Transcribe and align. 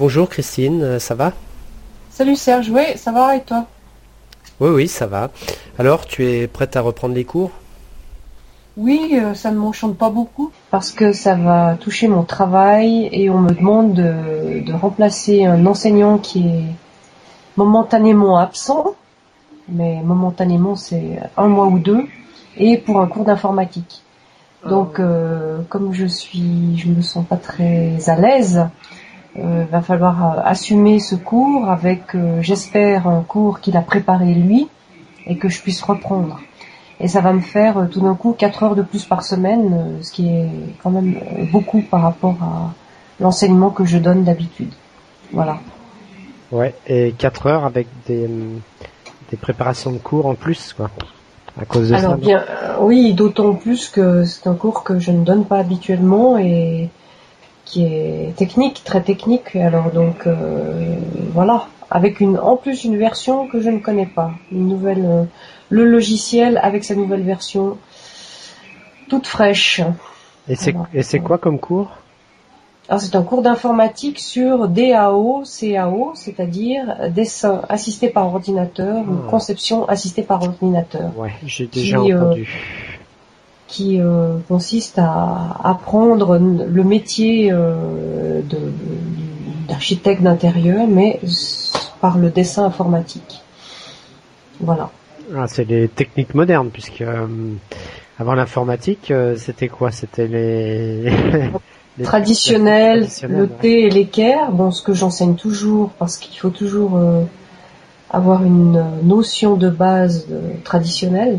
Bonjour 0.00 0.30
Christine, 0.30 0.82
euh, 0.82 0.98
ça 0.98 1.14
va? 1.14 1.34
Salut 2.08 2.34
Serge, 2.34 2.70
oui, 2.70 2.84
ça 2.96 3.12
va 3.12 3.36
et 3.36 3.42
toi? 3.42 3.66
Oui, 4.58 4.70
oui, 4.70 4.88
ça 4.88 5.06
va. 5.06 5.28
Alors, 5.78 6.06
tu 6.06 6.24
es 6.24 6.46
prête 6.46 6.74
à 6.74 6.80
reprendre 6.80 7.14
les 7.14 7.24
cours? 7.24 7.50
Oui, 8.78 9.10
euh, 9.22 9.34
ça 9.34 9.50
ne 9.50 9.58
m'enchante 9.58 9.98
pas 9.98 10.08
beaucoup. 10.08 10.52
Parce 10.70 10.90
que 10.90 11.12
ça 11.12 11.34
va 11.34 11.76
toucher 11.78 12.08
mon 12.08 12.22
travail 12.22 13.10
et 13.12 13.28
on 13.28 13.40
me 13.40 13.50
demande 13.50 13.92
de, 13.92 14.64
de 14.64 14.72
remplacer 14.72 15.44
un 15.44 15.66
enseignant 15.66 16.16
qui 16.16 16.48
est 16.48 16.64
momentanément 17.58 18.38
absent, 18.38 18.94
mais 19.68 20.00
momentanément 20.02 20.76
c'est 20.76 21.20
un 21.36 21.48
mois 21.48 21.66
ou 21.66 21.78
deux, 21.78 22.06
et 22.56 22.78
pour 22.78 23.02
un 23.02 23.06
cours 23.06 23.26
d'informatique. 23.26 24.00
Donc, 24.66 24.98
euh, 24.98 25.58
comme 25.68 25.92
je 25.92 26.06
suis, 26.06 26.78
je 26.78 26.88
me 26.88 27.02
sens 27.02 27.26
pas 27.26 27.36
très 27.36 28.08
à 28.08 28.16
l'aise, 28.16 28.66
euh, 29.38 29.64
va 29.70 29.80
falloir 29.80 30.38
euh, 30.38 30.40
assumer 30.44 30.98
ce 30.98 31.14
cours 31.14 31.68
avec, 31.68 32.14
euh, 32.14 32.42
j'espère, 32.42 33.06
un 33.06 33.22
cours 33.22 33.60
qu'il 33.60 33.76
a 33.76 33.80
préparé 33.82 34.34
lui 34.34 34.68
et 35.26 35.36
que 35.36 35.48
je 35.48 35.60
puisse 35.60 35.82
reprendre. 35.82 36.40
Et 36.98 37.08
ça 37.08 37.20
va 37.20 37.32
me 37.32 37.40
faire 37.40 37.78
euh, 37.78 37.86
tout 37.86 38.00
d'un 38.00 38.14
coup 38.14 38.34
4 38.36 38.62
heures 38.64 38.74
de 38.74 38.82
plus 38.82 39.04
par 39.04 39.22
semaine, 39.22 39.98
ce 40.02 40.12
qui 40.12 40.28
est 40.28 40.48
quand 40.82 40.90
même 40.90 41.18
beaucoup 41.52 41.80
par 41.82 42.02
rapport 42.02 42.36
à 42.42 42.74
l'enseignement 43.20 43.70
que 43.70 43.84
je 43.84 43.98
donne 43.98 44.24
d'habitude. 44.24 44.72
Voilà. 45.32 45.58
Ouais, 46.50 46.74
et 46.88 47.14
4 47.16 47.46
heures 47.46 47.64
avec 47.64 47.86
des, 48.06 48.28
des 49.30 49.36
préparations 49.36 49.92
de 49.92 49.98
cours 49.98 50.26
en 50.26 50.34
plus, 50.34 50.72
quoi. 50.72 50.90
À 51.60 51.64
cause 51.64 51.90
de 51.90 51.94
Alors 51.94 52.12
ça. 52.12 52.16
bien, 52.16 52.44
oui, 52.80 53.12
d'autant 53.12 53.54
plus 53.54 53.88
que 53.88 54.24
c'est 54.24 54.46
un 54.48 54.54
cours 54.54 54.82
que 54.82 54.98
je 54.98 55.10
ne 55.10 55.24
donne 55.24 55.44
pas 55.44 55.58
habituellement 55.58 56.38
et 56.38 56.90
qui 57.70 57.84
est 57.84 58.34
technique, 58.36 58.82
très 58.84 59.00
technique. 59.00 59.54
Alors 59.56 59.90
donc 59.92 60.26
euh, 60.26 60.96
voilà, 61.32 61.66
avec 61.90 62.20
une, 62.20 62.36
en 62.38 62.56
plus 62.56 62.84
une 62.84 62.96
version 62.98 63.46
que 63.46 63.60
je 63.60 63.70
ne 63.70 63.78
connais 63.78 64.06
pas, 64.06 64.32
une 64.50 64.66
nouvelle, 64.68 65.04
euh, 65.06 65.24
le 65.68 65.84
logiciel 65.84 66.58
avec 66.62 66.82
sa 66.84 66.94
nouvelle 66.96 67.22
version, 67.22 67.78
toute 69.08 69.26
fraîche. 69.26 69.80
Et 70.48 70.56
c'est, 70.56 70.72
Voilà. 70.72 70.88
et 70.94 71.02
c'est 71.02 71.20
quoi 71.20 71.38
comme 71.38 71.58
cours? 71.60 71.90
Alors 72.88 73.00
c'est 73.00 73.14
un 73.14 73.22
cours 73.22 73.42
d'informatique 73.42 74.18
sur 74.18 74.66
DAO, 74.66 75.44
CAO, 75.44 76.10
c'est-à-dire 76.14 76.96
dessin 77.14 77.62
assisté 77.68 78.08
par 78.08 78.26
ordinateur 78.26 78.98
ou 79.08 79.16
Ah. 79.26 79.30
conception 79.30 79.88
assistée 79.88 80.22
par 80.22 80.42
ordinateur. 80.42 81.12
Ouais, 81.16 81.30
j'ai 81.46 81.66
déjà 81.68 82.00
Qui, 82.00 82.12
euh, 82.12 82.20
entendu. 82.20 82.48
Qui 83.70 84.00
euh, 84.00 84.36
consiste 84.48 84.98
à 84.98 85.56
apprendre 85.62 86.38
le 86.38 86.84
métier 86.84 87.50
euh, 87.52 88.42
d'architecte 89.68 90.22
d'intérieur, 90.22 90.88
mais 90.88 91.20
par 92.00 92.18
le 92.18 92.30
dessin 92.30 92.64
informatique. 92.64 93.42
Voilà. 94.58 94.90
Ah, 95.36 95.46
c'est 95.46 95.64
les 95.64 95.88
techniques 95.88 96.34
modernes, 96.34 96.70
puisque 96.72 97.02
euh, 97.02 97.26
avant 98.18 98.34
l'informatique, 98.34 99.12
euh, 99.12 99.36
c'était 99.36 99.68
quoi? 99.68 99.92
C'était 99.92 100.26
les... 100.26 101.04
les 101.98 102.04
Traditionnel, 102.04 103.00
traditionnelles, 103.00 103.40
le 103.40 103.48
thé 103.48 103.86
et 103.86 103.90
l'équerre, 103.90 104.50
bon, 104.50 104.72
ce 104.72 104.82
que 104.82 104.94
j'enseigne 104.94 105.36
toujours, 105.36 105.90
parce 105.90 106.16
qu'il 106.16 106.38
faut 106.40 106.50
toujours 106.50 106.96
euh, 106.96 107.22
avoir 108.10 108.42
une 108.42 108.76
euh, 108.76 109.02
notion 109.04 109.54
de 109.54 109.70
base 109.70 110.26
traditionnelle, 110.64 111.38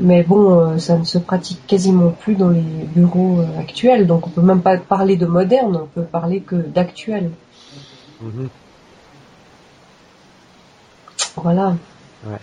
Mais 0.00 0.22
bon, 0.22 0.58
euh, 0.58 0.78
ça 0.78 0.98
ne 0.98 1.04
se 1.04 1.18
pratique 1.18 1.66
quasiment 1.66 2.10
plus 2.10 2.34
dans 2.34 2.50
les 2.50 2.60
bureaux 2.60 3.40
euh, 3.40 3.58
actuels, 3.60 4.06
donc 4.06 4.26
on 4.26 4.30
peut 4.30 4.42
même 4.42 4.60
pas 4.60 4.76
parler 4.76 5.16
de 5.16 5.26
moderne, 5.26 5.78
on 5.82 5.86
peut 5.86 6.02
parler 6.02 6.40
que 6.40 6.56
d'actuel. 6.56 7.30
Mhm. 8.20 8.48
Voilà. 11.36 11.76
Ouais. 12.26 12.36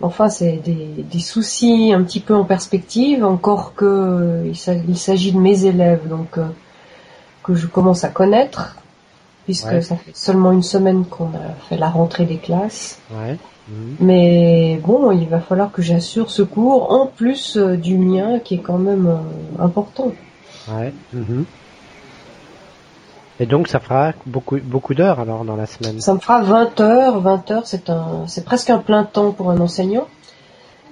Enfin, 0.00 0.28
c'est 0.28 0.58
des, 0.64 1.04
des 1.10 1.18
soucis 1.20 1.92
un 1.92 2.02
petit 2.04 2.20
peu 2.20 2.34
en 2.36 2.44
perspective, 2.44 3.24
encore 3.24 3.74
que 3.74 3.84
euh, 3.84 4.46
il 4.46 4.56
s'a- 4.56 4.74
il 4.74 4.96
s'agit 4.96 5.32
de 5.32 5.38
mes 5.38 5.64
élèves, 5.64 6.06
donc 6.08 6.38
que 7.42 7.54
je 7.54 7.66
commence 7.66 8.04
à 8.04 8.08
connaître, 8.08 8.76
puisque 9.48 9.68
Ouais. 9.68 9.80
ça 9.80 9.96
fait 9.96 10.14
seulement 10.14 10.52
une 10.52 10.62
semaine 10.62 11.06
qu'on 11.06 11.28
a 11.28 11.54
fait 11.70 11.78
la 11.78 11.88
rentrée 11.88 12.26
des 12.26 12.36
classes. 12.36 12.98
Ouais. 13.10 13.38
Mhm. 13.70 13.96
Mais 13.98 14.78
bon, 14.84 15.10
il 15.10 15.26
va 15.26 15.40
falloir 15.40 15.72
que 15.72 15.80
j'assure 15.80 16.30
ce 16.30 16.42
cours 16.42 16.92
en 16.92 17.06
plus 17.06 17.56
euh, 17.56 17.78
du 17.78 17.96
mien, 17.96 18.40
qui 18.40 18.56
est 18.56 18.58
quand 18.58 18.76
même 18.76 19.06
euh, 19.06 19.64
important. 19.64 20.12
Ouais. 20.70 20.92
Mhm. 21.14 21.46
Et 23.40 23.46
donc, 23.46 23.68
ça 23.68 23.80
fera 23.80 24.12
beaucoup, 24.26 24.58
beaucoup 24.62 24.92
d'heures 24.92 25.18
alors 25.18 25.46
dans 25.46 25.56
la 25.56 25.64
semaine? 25.64 25.98
Ça 25.98 26.12
me 26.12 26.18
fera 26.18 26.42
20 26.42 26.78
heures. 26.82 27.18
20 27.20 27.50
heures, 27.50 27.66
c'est 27.66 27.88
un, 27.88 28.26
c'est 28.26 28.44
presque 28.44 28.68
un 28.68 28.80
plein 28.80 29.04
temps 29.04 29.30
pour 29.30 29.50
un 29.50 29.58
enseignant. 29.60 30.08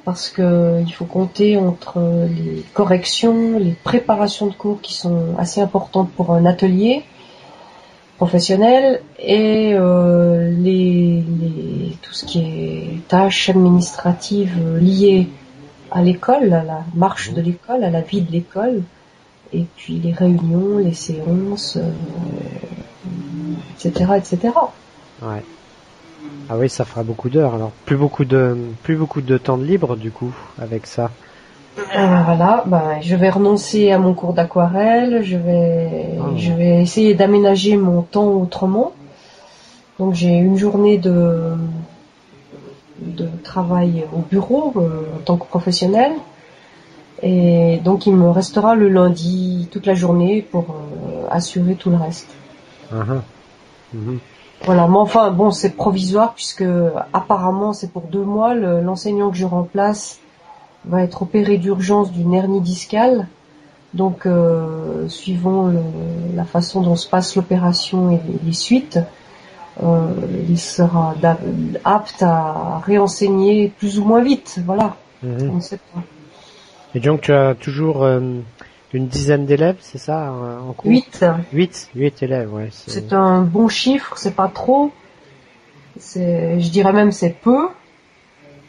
Parce 0.07 0.31
que 0.31 0.81
il 0.81 0.93
faut 0.93 1.05
compter 1.05 1.59
entre 1.59 1.99
les 1.99 2.65
corrections, 2.73 3.59
les 3.59 3.73
préparations 3.85 4.47
de 4.47 4.55
cours 4.55 4.81
qui 4.81 4.95
sont 4.95 5.35
assez 5.37 5.61
importantes 5.61 6.11
pour 6.17 6.33
un 6.33 6.47
atelier 6.47 7.05
professionnel 8.17 9.01
et 9.19 9.75
euh, 9.75 10.51
les, 10.51 11.23
les, 11.23 11.97
tout 12.03 12.13
ce 12.13 12.25
qui 12.25 12.41
est 12.41 13.09
tâches 13.09 13.51
administratives 13.51 14.77
liées 14.79 15.29
à 15.91 16.03
l'école, 16.03 16.53
à 16.53 16.65
la 16.65 16.85
marche 16.95 17.33
de 17.33 17.41
l'école, 17.41 17.85
à 17.85 17.91
la 17.91 18.01
vie 18.01 18.23
de 18.23 18.33
l'école, 18.33 18.83
et 19.53 19.65
puis 19.77 19.95
les 19.95 20.13
réunions, 20.13 20.79
les 20.79 20.95
séances, 20.95 21.77
euh, 21.77 21.91
etc., 23.75 24.13
etc. 24.17 24.55
Ouais. 25.23 25.43
Ah 26.49 26.57
oui, 26.57 26.69
ça 26.69 26.85
fera 26.85 27.03
beaucoup 27.03 27.29
d'heures. 27.29 27.55
Alors, 27.55 27.71
plus 27.85 27.97
beaucoup 27.97 28.25
de, 28.25 28.57
plus 28.83 28.97
beaucoup 28.97 29.21
de 29.21 29.39
temps 29.39 29.59
de 29.59 29.65
libre 29.65 29.97
du 29.97 30.11
coup 30.11 30.35
avec 30.59 30.87
ça. 30.87 31.11
Euh, 31.79 32.23
voilà, 32.25 32.63
bah, 32.67 33.01
je 33.03 33.15
vais 33.17 33.29
renoncer 33.29 33.93
à 33.93 33.99
mon 33.99 34.15
cours 34.15 34.33
d'aquarelle, 34.33 35.23
je 35.23 35.37
vais, 35.37 36.19
Oh. 36.19 36.33
je 36.37 36.53
vais 36.53 36.81
essayer 36.83 37.15
d'aménager 37.15 37.77
mon 37.77 38.01
temps 38.03 38.29
autrement. 38.31 38.93
Donc 39.99 40.15
j'ai 40.15 40.29
une 40.39 40.57
journée 40.57 40.97
de, 40.99 41.53
de 43.01 43.29
travail 43.43 44.05
au 44.15 44.19
bureau 44.21 44.73
euh, 44.77 45.05
en 45.17 45.21
tant 45.25 45.37
que 45.37 45.47
professionnel. 45.47 46.13
Et 47.23 47.79
donc 47.85 48.07
il 48.07 48.15
me 48.15 48.29
restera 48.31 48.75
le 48.75 48.89
lundi 48.89 49.69
toute 49.71 49.87
la 49.87 49.95
journée 49.95 50.43
pour 50.51 50.65
euh, 50.71 51.27
assurer 51.31 51.75
tout 51.75 51.91
le 51.91 51.97
reste. 51.97 52.29
Mhm. 52.93 53.23
Mhm. 53.95 54.19
Voilà, 54.65 54.87
mais 54.89 54.97
enfin 54.99 55.31
bon, 55.31 55.51
c'est 55.51 55.71
provisoire 55.77 56.33
puisque 56.35 56.65
apparemment 57.13 57.73
c'est 57.75 57.91
pour 57.91 58.03
deux 58.03 58.23
mois. 58.25 58.55
Le- 58.55 58.81
L'enseignant 58.81 59.31
que 59.31 59.37
je 59.37 59.47
remplace 59.47 60.19
va 60.87 61.03
être 61.03 61.23
opéré 61.23 61.59
d'urgence 61.59 62.13
d'une 62.13 62.35
hernie 62.35 62.61
discale. 62.61 63.27
Donc, 63.95 64.27
euh, 64.27 65.09
suivant 65.09 65.69
le- 65.69 65.81
la 66.35 66.45
façon 66.45 66.83
dont 66.83 66.97
se 66.97 67.09
passe 67.09 67.35
l'opération 67.37 68.11
et 68.11 68.21
les, 68.27 68.39
les 68.45 68.53
suites, 68.53 68.99
euh, 69.83 70.07
il 70.49 70.59
sera 70.59 71.15
apte 71.85 72.23
à 72.23 72.83
réenseigner 72.85 73.69
plus 73.79 73.99
ou 73.99 74.05
moins 74.05 74.23
vite. 74.23 74.61
Voilà, 74.65 74.97
Mhm. 75.23 75.51
on 75.51 75.57
ne 75.57 75.61
sait 75.61 75.79
pas. 75.95 76.03
Et 76.95 77.01
donc, 77.01 77.23
tu 77.23 77.33
as 77.33 77.55
toujours 77.55 78.03
euh, 78.05 78.21
une 78.93 79.07
dizaine 79.09 79.47
d'élèves, 79.47 79.77
c'est 79.81 79.99
ça, 79.99 80.33
en 80.69 80.73
cours? 80.73 80.91
Huit, 80.91 81.25
Huit, 81.53 81.91
huit 81.95 82.23
élèves, 82.23 82.53
ouais. 82.53 82.69
c'est- 82.71 83.13
un 83.13 83.43
bon 83.43 83.69
chiffre, 83.69 84.15
c'est 84.17 84.35
pas 84.35 84.49
trop. 84.49 84.91
Je 85.99 86.69
dirais 86.71 86.93
même 86.93 87.13
c'est 87.13 87.31
peu 87.31 87.69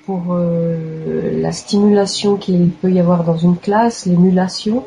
pour 0.07 0.23
euh, 0.29 1.41
la 1.41 1.51
stimulation 1.51 2.37
qu'il 2.37 2.69
peut 2.69 2.89
y 2.89 2.99
avoir 2.99 3.25
dans 3.25 3.35
une 3.35 3.57
classe, 3.57 4.05
l'émulation. 4.05 4.85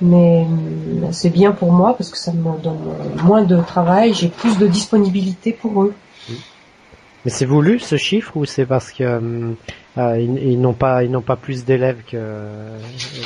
Mais 0.00 0.44
euh, 0.44 1.06
c'est 1.12 1.30
bien 1.30 1.52
pour 1.52 1.70
moi 1.72 1.94
parce 1.96 2.10
que 2.10 2.18
ça 2.18 2.32
me 2.32 2.60
donne 2.60 2.80
moins 3.22 3.42
de 3.42 3.60
travail, 3.62 4.12
j'ai 4.14 4.26
plus 4.26 4.58
de 4.58 4.66
disponibilité 4.66 5.52
pour 5.52 5.84
eux. 5.84 5.94
Mais 7.24 7.30
c'est 7.30 7.46
voulu 7.46 7.78
ce 7.78 7.96
chiffre 7.96 8.36
ou 8.36 8.44
c'est 8.44 8.66
parce 8.66 8.90
que 8.90 9.04
euh, 9.04 10.18
ils, 10.18 10.50
ils 10.50 10.60
n'ont 10.60 10.74
pas, 10.74 11.04
ils 11.04 11.10
n'ont 11.12 11.22
pas 11.22 11.36
plus 11.36 11.64
d'élèves 11.64 12.02
que, 12.10 12.16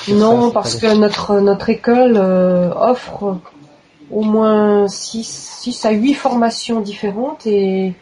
que 0.07 0.13
Non, 0.13 0.49
ça, 0.49 0.55
parce 0.55 0.77
que 0.77 0.95
notre 0.95 1.41
notre 1.41 1.71
école 1.71 2.19
offre 2.19 3.39
au 4.11 4.23
moins 4.23 4.89
6 4.89 5.25
six 5.63 5.87
à 5.87 5.91
8 5.91 6.13
formations 6.15 6.81
différentes 6.81 7.47
et 7.47 7.95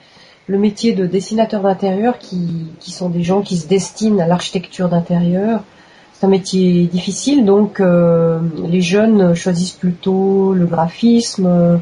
le 0.51 0.59
métier 0.59 0.93
de 0.95 1.07
dessinateur 1.07 1.63
d'intérieur 1.63 2.19
qui, 2.19 2.39
qui 2.81 2.91
sont 2.91 3.09
des 3.09 3.23
gens 3.23 3.41
qui 3.41 3.57
se 3.57 3.69
destinent 3.69 4.19
à 4.21 4.27
l'architecture 4.27 4.89
d'intérieur. 4.89 5.61
C'est 6.15 6.27
un 6.27 6.31
métier 6.31 6.87
difficile, 6.87 7.45
donc 7.45 7.81
euh, 7.81 8.41
les 8.69 8.81
jeunes 8.83 9.35
choisissent 9.35 9.79
plutôt 9.85 10.53
le 10.53 10.67
graphisme, 10.67 11.47
euh, 11.47 11.77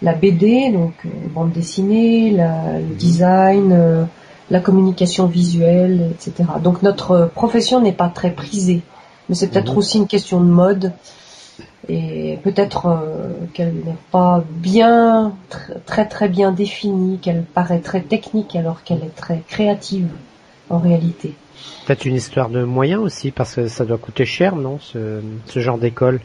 la 0.00 0.14
BD, 0.14 0.70
donc 0.72 0.94
euh, 1.04 1.08
bande 1.34 1.52
dessinée, 1.52 2.30
la- 2.30 2.78
le 2.78 2.94
design, 2.94 3.70
euh, 3.72 4.04
la 4.50 4.60
communication 4.60 5.26
visuelle, 5.26 6.12
etc. 6.12 6.48
Donc 6.62 6.82
notre 6.82 7.30
profession 7.34 7.80
n'est 7.80 7.92
pas 8.04 8.08
très 8.08 8.30
prisée, 8.30 8.80
mais 9.28 9.34
c'est 9.34 9.48
peut-être 9.48 9.72
Mhm. 9.72 9.78
aussi 9.78 9.98
une 9.98 10.06
question 10.06 10.38
de 10.40 10.50
mode. 10.62 10.92
Et 11.88 12.38
peut-être 12.42 12.86
euh, 12.86 13.32
qu'elle 13.52 13.74
n'est 13.74 13.96
pas 14.10 14.42
bien, 14.48 15.34
très 15.86 16.06
très 16.06 16.28
bien 16.28 16.52
définie, 16.52 17.18
qu'elle 17.18 17.42
paraît 17.42 17.80
très 17.80 18.00
technique 18.00 18.56
alors 18.56 18.82
qu'elle 18.84 19.02
est 19.02 19.14
très 19.14 19.42
créative 19.46 20.08
en 20.70 20.78
réalité. 20.78 21.34
Peut-être 21.86 22.04
une 22.04 22.14
histoire 22.16 22.48
de 22.48 22.64
moyens 22.64 23.00
aussi, 23.00 23.30
parce 23.30 23.54
que 23.54 23.68
ça 23.68 23.84
doit 23.84 23.98
coûter 23.98 24.24
cher, 24.24 24.56
non, 24.56 24.78
ce, 24.80 25.20
ce 25.46 25.60
genre 25.60 25.78
d'école? 25.78 26.20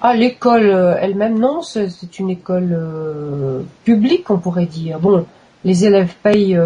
Ah, 0.00 0.14
l'école 0.14 0.70
euh, 0.70 0.96
elle-même, 1.00 1.38
non, 1.38 1.62
c'est 1.62 2.18
une 2.18 2.30
école 2.30 2.70
euh, 2.72 3.62
publique, 3.84 4.30
on 4.30 4.38
pourrait 4.38 4.66
dire. 4.66 5.00
Bon, 5.00 5.26
les 5.64 5.84
élèves 5.84 6.14
payent 6.22 6.60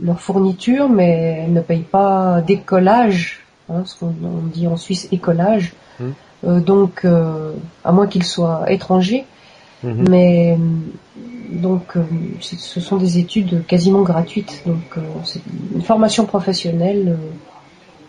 leur 0.00 0.20
fourniture, 0.20 0.88
mais 0.88 1.44
elles 1.44 1.52
ne 1.52 1.60
payent 1.60 1.80
pas 1.80 2.40
d'écolage, 2.40 3.40
hein, 3.70 3.82
ce 3.84 3.98
qu'on 3.98 4.12
dit 4.52 4.66
en 4.66 4.76
Suisse 4.76 5.08
écolage. 5.12 5.72
Hum. 6.00 6.14
Euh, 6.44 6.60
donc, 6.60 7.04
euh, 7.04 7.52
à 7.84 7.92
moins 7.92 8.06
qu'ils 8.06 8.24
soient 8.24 8.70
étrangers, 8.70 9.24
mhm. 9.82 10.08
mais 10.08 10.58
donc 11.50 11.94
ce 12.40 12.80
sont 12.80 12.96
des 12.96 13.18
études 13.18 13.64
quasiment 13.66 14.02
gratuites. 14.02 14.62
Donc, 14.66 14.98
c'est 15.24 15.40
une 15.74 15.82
formation 15.82 16.26
professionnelle 16.26 17.16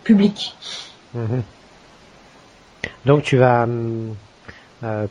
publique. 0.04 0.56
Mhm. 1.14 1.42
Donc, 3.06 3.22
tu 3.22 3.36
vas 3.36 3.66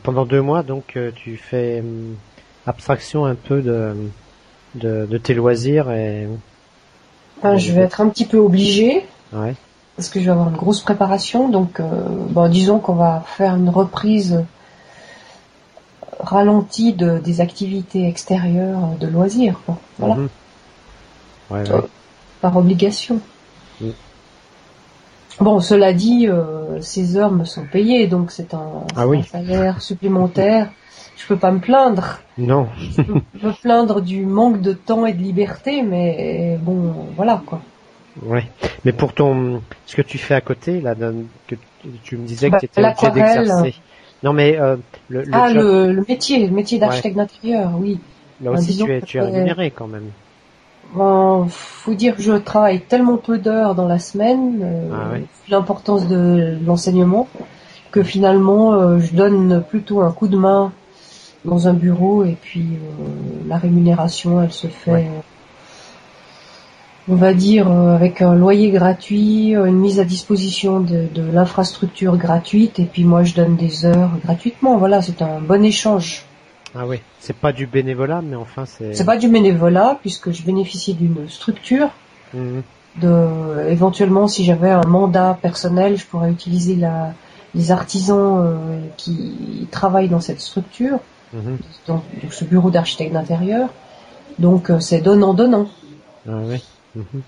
pendant 0.02 0.24
deux 0.24 0.42
mois, 0.42 0.62
donc 0.62 0.96
tu 1.16 1.36
fais 1.36 1.82
abstraction 2.66 3.24
un 3.24 3.34
peu 3.34 3.62
de, 3.62 3.94
de, 4.74 5.18
tes 5.18 5.34
loisirs 5.34 5.90
et. 5.90 6.28
je 7.42 7.72
vais 7.72 7.82
être 7.82 8.00
un 8.00 8.08
petit 8.08 8.26
peu 8.26 8.38
obligé. 8.38 9.04
Ouais 9.32 9.54
parce 9.98 10.10
que 10.10 10.20
je 10.20 10.26
vais 10.26 10.30
avoir 10.30 10.48
une 10.48 10.56
grosse 10.56 10.80
préparation. 10.80 11.48
Donc, 11.48 11.80
euh, 11.80 11.84
bon, 12.30 12.48
disons 12.48 12.78
qu'on 12.78 12.94
va 12.94 13.24
faire 13.26 13.56
une 13.56 13.68
reprise 13.68 14.44
ralentie 16.20 16.92
de, 16.92 17.18
des 17.18 17.40
activités 17.40 18.06
extérieures 18.06 18.90
de 19.00 19.08
loisirs. 19.08 19.60
Voilà. 19.98 20.14
Mhm. 20.14 20.28
Euh, 21.50 21.80
par 22.40 22.56
obligation. 22.56 23.20
Bon, 25.40 25.58
cela 25.58 25.92
dit, 25.92 26.28
euh, 26.28 26.80
ces 26.80 27.16
heures 27.16 27.32
me 27.32 27.44
sont 27.44 27.64
payées, 27.66 28.06
donc 28.06 28.30
c'est 28.30 28.54
un, 28.54 28.84
ah 28.94 29.04
salaire 29.28 29.82
supplémentaire. 29.82 30.70
Je 31.16 31.26
peux 31.26 31.36
pas 31.36 31.50
me 31.50 31.58
plaindre. 31.58 32.20
Non. 32.36 32.68
je 32.78 33.02
peux 33.02 33.14
me 33.14 33.60
plaindre 33.60 34.00
du 34.00 34.24
manque 34.24 34.60
de 34.60 34.74
temps 34.74 35.06
et 35.06 35.12
de 35.12 35.22
liberté, 35.22 35.82
mais 35.82 36.56
bon, 36.62 36.94
voilà 37.16 37.42
quoi. 37.44 37.60
Ouais. 38.22 38.44
Mais 38.84 38.92
pour 38.92 39.12
ton, 39.12 39.62
ce 39.86 39.96
que 39.96 40.02
tu 40.02 40.18
fais 40.18 40.34
à 40.34 40.40
côté, 40.40 40.80
là, 40.80 40.94
que 41.46 41.54
tu 42.02 42.16
me 42.16 42.26
disais 42.26 42.48
que 42.48 42.52
bah, 42.52 42.58
tu 42.58 42.66
étais 42.66 42.84
obligé 42.84 43.10
d'exercer. 43.10 43.74
Non, 44.22 44.32
mais 44.32 44.58
euh, 44.58 44.76
le, 45.08 45.22
le, 45.22 45.30
ah, 45.32 45.52
le, 45.52 46.04
métier, 46.08 46.46
le 46.46 46.52
métier 46.52 46.78
d'architecte 46.78 47.16
d'intérieur, 47.16 47.70
oui. 47.78 48.00
Là 48.42 48.52
aussi, 48.52 48.76
tu 48.76 48.92
es, 48.92 49.00
tu 49.00 49.18
es 49.18 49.20
rémunéré 49.20 49.70
quand 49.70 49.86
même. 49.86 50.10
Bon, 50.94 51.46
faut 51.48 51.94
dire 51.94 52.16
que 52.16 52.22
je 52.22 52.32
travaille 52.32 52.80
tellement 52.80 53.18
peu 53.18 53.38
d'heures 53.38 53.74
dans 53.74 53.86
la 53.86 53.98
semaine, 53.98 54.60
euh, 54.62 54.90
ah, 54.92 55.18
l'importance 55.48 56.08
de 56.08 56.56
l'enseignement, 56.64 57.28
que 57.90 58.02
finalement, 58.02 58.74
euh, 58.74 58.98
je 58.98 59.14
donne 59.14 59.62
plutôt 59.68 60.00
un 60.00 60.10
coup 60.10 60.28
de 60.28 60.36
main 60.36 60.72
dans 61.44 61.68
un 61.68 61.74
bureau 61.74 62.24
et 62.24 62.36
puis 62.40 62.62
euh, 62.62 63.48
la 63.48 63.58
rémunération, 63.58 64.42
elle 64.42 64.52
se 64.52 64.66
fait 64.66 65.08
on 67.08 67.14
va 67.14 67.32
dire 67.32 67.70
euh, 67.70 67.94
avec 67.94 68.22
un 68.22 68.34
loyer 68.34 68.70
gratuit, 68.70 69.56
euh, 69.56 69.64
une 69.64 69.78
mise 69.78 69.98
à 69.98 70.04
disposition 70.04 70.80
de, 70.80 71.08
l'infrastructure 71.32 72.16
gratuite, 72.16 72.78
et 72.78 72.84
puis 72.84 73.04
moi 73.04 73.24
je 73.24 73.34
donne 73.34 73.56
des 73.56 73.84
heures 73.84 74.10
gratuitement. 74.24 74.76
Voilà, 74.76 75.00
c'est 75.02 75.22
un 75.22 75.40
bon 75.40 75.64
échange. 75.64 76.24
Ah 76.74 76.86
oui, 76.86 77.00
c'est 77.18 77.36
pas 77.36 77.52
du 77.52 77.66
bénévolat, 77.66 78.20
mais 78.22 78.36
enfin 78.36 78.66
c'est. 78.66 78.94
C'est 78.94 79.06
pas 79.06 79.16
du 79.16 79.28
bénévolat 79.28 79.98
puisque 80.00 80.32
je 80.32 80.42
bénéficie 80.42 80.94
d'une 80.94 81.28
structure. 81.28 81.88
Mhm. 82.34 82.62
De, 83.00 83.68
éventuellement, 83.68 84.26
si 84.26 84.44
j'avais 84.44 84.70
un 84.70 84.86
mandat 84.86 85.38
personnel, 85.40 85.96
je 85.96 86.04
pourrais 86.04 86.30
utiliser 86.30 86.74
la, 86.74 87.12
les 87.54 87.70
artisans 87.70 88.44
euh, 88.44 88.80
qui 88.96 89.68
travaillent 89.70 90.08
dans 90.08 90.20
cette 90.20 90.40
structure, 90.40 90.98
mhm. 91.32 91.58
dans, 91.86 92.02
ce 92.30 92.44
bureau 92.44 92.70
d'architecte 92.70 93.12
d'intérieur. 93.12 93.70
Donc 94.38 94.70
c'est 94.80 95.00
donnant 95.00 95.32
donnant. 95.32 95.68
Ah 96.28 96.32
oui. 96.44 96.62
Mhm. 96.94 97.22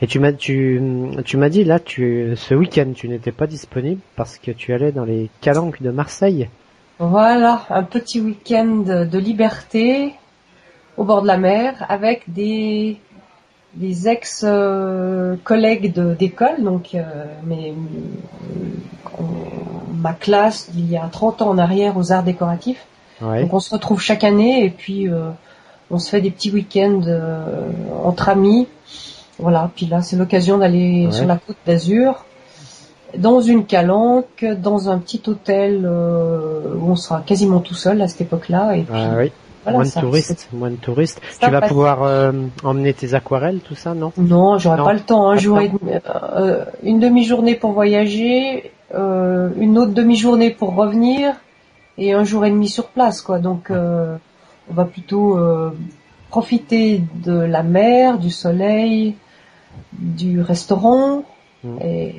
Et 0.00 0.06
tu 0.06 0.20
m'as 0.20 0.32
tu, 0.32 0.80
tu 1.24 1.36
m'as 1.36 1.48
dit 1.48 1.64
là 1.64 1.80
tu 1.80 2.34
ce 2.36 2.54
week-end 2.54 2.92
tu 2.94 3.08
n'étais 3.08 3.32
pas 3.32 3.46
disponible 3.46 4.00
parce 4.14 4.38
que 4.38 4.52
tu 4.52 4.72
allais 4.72 4.92
dans 4.92 5.04
les 5.04 5.30
calanques 5.40 5.82
de 5.82 5.90
Marseille. 5.90 6.48
Voilà, 6.98 7.66
un 7.70 7.82
petit 7.82 8.20
week-end 8.20 8.84
de 9.10 9.18
liberté 9.18 10.14
au 10.96 11.04
bord 11.04 11.22
de 11.22 11.26
la 11.26 11.38
mer 11.38 11.84
avec 11.88 12.32
des 12.32 12.98
des 13.74 14.08
ex 14.08 14.44
collègues 15.42 15.92
d'école 15.92 16.62
donc 16.62 16.94
euh, 16.94 17.02
mais 17.44 17.72
ma 20.02 20.12
classe 20.12 20.70
il 20.74 20.90
y 20.90 20.96
a 20.96 21.08
30 21.10 21.42
ans 21.42 21.50
en 21.50 21.58
arrière 21.58 21.96
aux 21.96 22.12
arts 22.12 22.24
décoratifs. 22.24 22.86
Donc 23.20 23.54
on 23.54 23.60
se 23.60 23.70
retrouve 23.70 24.00
chaque 24.00 24.24
année 24.24 24.64
et 24.64 24.70
puis 24.70 25.08
euh, 25.08 25.30
on 25.92 25.98
se 25.98 26.08
fait 26.08 26.22
des 26.22 26.30
petits 26.30 26.50
week-ends 26.50 27.02
euh, 27.06 27.44
entre 28.02 28.30
amis. 28.30 28.66
Voilà, 29.38 29.70
puis 29.76 29.86
là 29.86 30.02
c'est 30.02 30.16
l'occasion 30.16 30.58
d'aller 30.58 31.08
sur 31.10 31.26
la 31.26 31.36
côte 31.36 31.56
d'Azur, 31.66 32.24
dans 33.16 33.40
une 33.40 33.66
calanque, 33.66 34.44
dans 34.60 34.88
un 34.88 34.98
petit 34.98 35.22
hôtel 35.26 35.82
euh, 35.84 36.74
où 36.78 36.90
on 36.90 36.96
sera 36.96 37.20
quasiment 37.20 37.60
tout 37.60 37.74
seul 37.74 38.00
à 38.00 38.08
cette 38.08 38.22
époque-là. 38.22 38.76
Et 38.76 38.86
ah 38.92 39.10
oui. 39.18 39.32
moins 39.66 39.84
de 39.84 40.00
touristes, 40.00 40.48
moins 40.52 40.70
de 40.70 40.76
touristes. 40.76 41.20
Tu 41.40 41.50
vas 41.50 41.60
pouvoir 41.60 42.04
euh, 42.04 42.32
emmener 42.62 42.94
tes 42.94 43.14
aquarelles, 43.14 43.60
tout 43.60 43.74
ça, 43.74 43.94
non? 43.94 44.12
Non, 44.16 44.58
j'aurai 44.58 44.82
pas 44.82 44.92
le 44.92 45.00
temps. 45.00 45.28
Un 45.28 45.36
jour 45.36 45.58
une 46.82 47.00
demi-journée 47.00 47.56
pour 47.56 47.72
voyager, 47.72 48.70
une 48.94 49.78
autre 49.78 49.92
demi-journée 49.92 50.50
pour 50.50 50.74
revenir, 50.76 51.34
et 51.98 52.12
un 52.12 52.24
jour 52.24 52.44
et 52.46 52.50
demi 52.50 52.68
sur 52.68 52.86
place, 52.86 53.22
quoi. 53.22 53.38
Donc 53.40 53.70
on 54.70 54.74
va 54.74 54.84
plutôt 54.84 55.36
euh, 55.36 55.70
profiter 56.30 57.02
de 57.16 57.32
la 57.32 57.62
mer, 57.62 58.18
du 58.18 58.30
soleil, 58.30 59.14
du 59.92 60.40
restaurant 60.40 61.24
mm. 61.64 61.78
et 61.82 62.14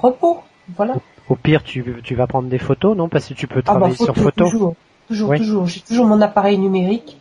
repos. 0.00 0.40
Voilà. 0.76 0.94
Au, 1.28 1.36
pire, 1.36 1.62
tu, 1.62 1.84
tu 2.02 2.14
vas 2.14 2.26
prendre 2.26 2.48
des 2.48 2.58
photos, 2.58 2.96
non? 2.96 3.08
Parce 3.08 3.28
que 3.28 3.34
tu 3.34 3.46
peux 3.46 3.60
ah 3.66 3.72
bah, 3.72 3.80
travailler 3.80 3.96
sur 3.96 4.14
photo. 4.14 4.44
Toujours, 4.44 4.74
toujours, 5.08 5.34
toujours. 5.34 5.66
J'ai 5.66 5.80
toujours 5.80 6.06
mon 6.06 6.20
appareil 6.20 6.58
numérique. 6.58 7.18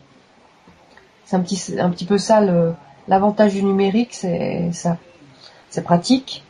C'est 1.26 1.36
un 1.36 1.42
petit, 1.42 1.80
un 1.80 1.90
petit 1.90 2.06
peu 2.06 2.18
ça 2.18 2.42
l'avantage 3.08 3.54
du 3.54 3.64
numérique, 3.64 4.14
c'est 4.14 4.72
ça, 4.72 4.98
c'est 5.70 5.84
pratique. 5.84 6.44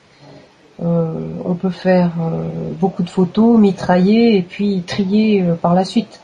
Euh, 0.82 1.14
on 1.46 1.54
peut 1.54 1.70
faire 1.70 2.12
euh, 2.20 2.72
beaucoup 2.80 3.04
de 3.04 3.10
photos, 3.10 3.60
mitrailler 3.60 4.38
et 4.38 4.42
puis 4.42 4.84
trier 4.86 5.44
par 5.62 5.74
la 5.76 5.86
suite. 5.86 6.23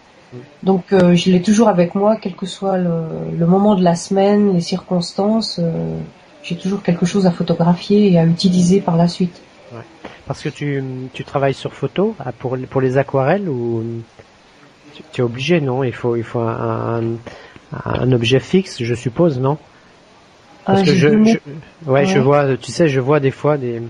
Donc 0.63 0.93
euh, 0.93 1.15
je 1.15 1.31
l'ai 1.31 1.41
toujours 1.41 1.69
avec 1.69 1.95
moi, 1.95 2.17
quel 2.21 2.35
que 2.35 2.45
soit 2.45 2.77
le, 2.77 3.45
moment 3.45 3.75
de 3.75 3.83
la 3.83 3.95
semaine, 3.95 4.53
les 4.53 4.61
circonstances. 4.61 5.59
Euh, 5.59 5.97
j'ai 6.43 6.55
toujours 6.55 6.83
quelque 6.83 7.05
chose 7.05 7.25
à 7.25 7.31
photographier 7.31 8.11
et 8.11 8.19
à 8.19 8.25
utiliser 8.25 8.79
par 8.79 8.95
la 8.95 9.07
suite. 9.07 9.41
Ouais. 9.73 9.81
Parce 10.25 10.41
que 10.41 10.49
tu, 10.49 10.83
tu 11.13 11.23
travailles 11.23 11.53
sur 11.53 11.73
photo 11.73 12.15
ah, 12.19 12.31
pour, 12.31 12.57
pour 12.69 12.81
les 12.81 12.97
aquarelles 12.97 13.49
ou 13.49 13.83
tu, 15.11 15.21
es 15.21 15.23
obligé, 15.23 15.61
non? 15.61 15.83
Il 15.83 15.93
faut, 15.93 16.15
il 16.15 16.23
faut 16.23 16.39
un, 16.39 17.01
un, 17.85 18.11
objet 18.11 18.39
fixe, 18.39 18.81
je 18.81 18.95
suppose, 18.95 19.39
non? 19.39 19.57
Parce 20.65 20.81
ah, 20.81 20.85
que 20.85 20.93
je, 20.93 21.37
ouais, 21.87 22.05
je 22.05 22.19
vois, 22.19 22.57
tu 22.57 22.71
sais, 22.71 22.87
je 22.87 22.99
vois 22.99 23.19
des 23.19 23.31
fois 23.31 23.57
des, 23.57 23.81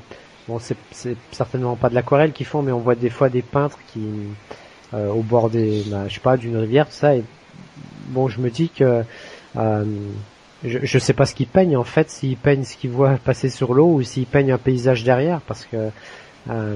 bon, 0.47 0.59
c'est 0.59 1.17
certainement 1.31 1.75
pas 1.75 1.89
de 1.89 1.95
l'aquarelle 1.95 2.31
qu'ils 2.31 2.45
font, 2.45 2.61
mais 2.61 2.71
on 2.71 2.79
voit 2.79 2.95
des 2.95 3.09
fois 3.09 3.29
des 3.29 3.41
peintres 3.41 3.79
qui 3.91 3.99
euh, 4.93 5.11
au 5.11 5.21
bord 5.21 5.49
des, 5.49 5.83
bah, 5.87 6.07
je 6.07 6.15
sais 6.15 6.19
pas, 6.19 6.37
d'une 6.37 6.57
rivière, 6.57 6.87
tout 6.87 6.93
ça. 6.93 7.15
Et 7.15 7.23
bon, 8.07 8.27
je 8.27 8.39
me 8.39 8.49
dis 8.49 8.69
que 8.69 9.03
euh, 9.57 9.85
je, 10.63 10.79
je 10.81 10.99
sais 10.99 11.13
pas 11.13 11.25
ce 11.25 11.35
qu'il 11.35 11.47
peigne 11.47 11.77
en 11.77 11.83
fait, 11.83 12.09
s'il 12.09 12.37
peigne 12.37 12.63
ce 12.63 12.75
qu'il 12.75 12.89
voit 12.89 13.17
passer 13.23 13.49
sur 13.49 13.73
l'eau 13.73 13.87
ou 13.87 14.03
s'il 14.03 14.25
peigne 14.25 14.51
un 14.51 14.57
paysage 14.57 15.03
derrière, 15.03 15.41
parce 15.41 15.65
que 15.65 15.89
euh... 16.49 16.75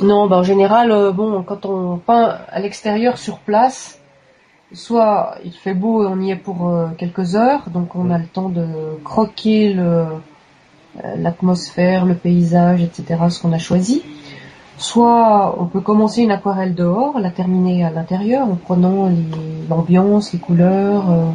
non, 0.00 0.26
bah 0.26 0.36
en 0.36 0.42
général, 0.42 0.92
euh, 0.92 1.12
bon, 1.12 1.42
quand 1.42 1.64
on 1.66 1.98
peint 1.98 2.38
à 2.48 2.60
l'extérieur 2.60 3.16
sur 3.16 3.38
place, 3.38 4.00
soit 4.72 5.36
il 5.44 5.52
fait 5.52 5.74
beau 5.74 6.04
et 6.04 6.06
on 6.06 6.20
y 6.20 6.30
est 6.30 6.36
pour 6.36 6.70
quelques 6.98 7.36
heures, 7.36 7.70
donc 7.70 7.94
on 7.94 8.10
a 8.10 8.18
le 8.18 8.26
temps 8.26 8.50
de 8.50 8.66
croquer 9.02 9.72
le 9.72 10.04
l'atmosphère, 11.16 12.04
le 12.04 12.14
paysage, 12.14 12.82
etc., 12.82 13.20
ce 13.30 13.40
qu'on 13.40 13.52
a 13.52 13.58
choisi. 13.58 14.02
Soit 14.78 15.56
on 15.58 15.66
peut 15.66 15.80
commencer 15.80 16.22
une 16.22 16.30
aquarelle 16.30 16.74
dehors, 16.74 17.18
la 17.18 17.30
terminer 17.30 17.84
à 17.84 17.90
l'intérieur 17.90 18.48
en 18.48 18.54
prenant 18.54 19.10
l'ambiance, 19.68 20.32
les, 20.32 20.38
couleurs, 20.38 21.10
euh, 21.10 21.30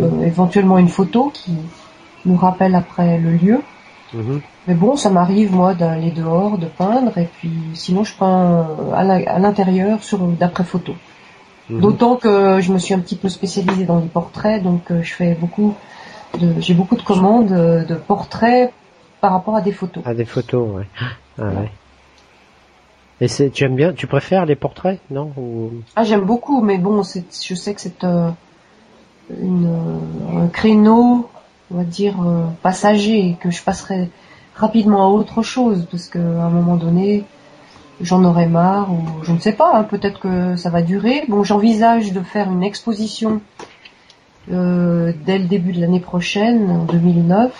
euh, 0.00 0.26
éventuellement 0.26 0.78
une 0.78 0.88
photo 0.88 1.30
qui 1.32 1.52
nous 2.26 2.36
rappelle 2.36 2.74
après 2.74 3.18
le 3.18 3.30
lieu. 3.30 3.60
Mhm. 4.12 4.40
Mais 4.66 4.74
bon, 4.74 4.96
ça 4.96 5.10
m'arrive 5.10 5.54
moi 5.54 5.74
d'aller 5.74 6.10
dehors, 6.10 6.58
de 6.58 6.66
peindre, 6.66 7.16
et 7.18 7.28
puis 7.38 7.52
sinon 7.74 8.02
je 8.02 8.14
peins 8.16 8.66
euh, 8.92 8.92
à 8.94 9.38
l'intérieur 9.38 10.02
sur 10.02 10.18
d'après 10.18 10.64
photo. 10.64 10.94
Mhm. 11.70 11.80
D'autant 11.80 12.16
que 12.16 12.60
je 12.60 12.72
me 12.72 12.78
suis 12.78 12.94
un 12.94 12.98
petit 12.98 13.16
peu 13.16 13.28
spécialisée 13.28 13.84
dans 13.84 14.00
les 14.00 14.08
portraits, 14.08 14.60
donc 14.60 14.82
je 14.90 15.14
fais 15.14 15.34
beaucoup 15.34 15.74
j'ai 16.58 16.74
beaucoup 16.74 16.96
de 16.96 17.02
commandes 17.02 17.48
de 17.48 17.94
portraits 17.94 18.72
par 19.20 19.32
rapport 19.32 19.56
à 19.56 19.60
des 19.60 19.72
photos. 19.72 20.04
À 20.04 20.14
des 20.14 20.24
photos, 20.24 20.68
ouais. 20.76 20.86
Ah, 21.38 21.44
ouais. 21.44 21.70
Et 23.20 23.28
c'est, 23.28 23.50
tu 23.50 23.64
aimes 23.64 23.74
bien, 23.74 23.92
tu 23.92 24.06
préfères 24.06 24.46
les 24.46 24.54
portraits, 24.54 25.00
non 25.10 25.32
Ah, 25.96 26.04
j'aime 26.04 26.24
beaucoup, 26.24 26.62
mais 26.62 26.78
bon, 26.78 27.02
c'est, 27.02 27.24
je 27.44 27.54
sais 27.54 27.74
que 27.74 27.80
c'est 27.80 28.04
euh, 28.04 28.30
une, 29.40 29.68
un 30.36 30.46
créneau, 30.46 31.28
on 31.72 31.76
va 31.78 31.84
dire 31.84 32.14
euh, 32.22 32.44
passager, 32.62 33.36
que 33.40 33.50
je 33.50 33.62
passerai 33.62 34.08
rapidement 34.54 35.04
à 35.04 35.08
autre 35.08 35.42
chose, 35.42 35.86
parce 35.90 36.06
que 36.06 36.18
à 36.18 36.44
un 36.44 36.50
moment 36.50 36.76
donné, 36.76 37.24
j'en 38.00 38.24
aurai 38.24 38.46
marre, 38.46 38.92
ou 38.92 39.24
je 39.24 39.32
ne 39.32 39.40
sais 39.40 39.52
pas, 39.52 39.72
hein, 39.74 39.82
peut-être 39.82 40.20
que 40.20 40.56
ça 40.56 40.70
va 40.70 40.82
durer. 40.82 41.24
Bon, 41.28 41.42
j'envisage 41.42 42.12
de 42.12 42.20
faire 42.20 42.50
une 42.50 42.62
exposition 42.62 43.40
euh, 44.52 45.12
dès 45.26 45.38
le 45.38 45.46
début 45.46 45.72
de 45.72 45.80
l'année 45.80 46.00
prochaine, 46.00 46.70
en 46.70 46.84
2009, 46.84 47.52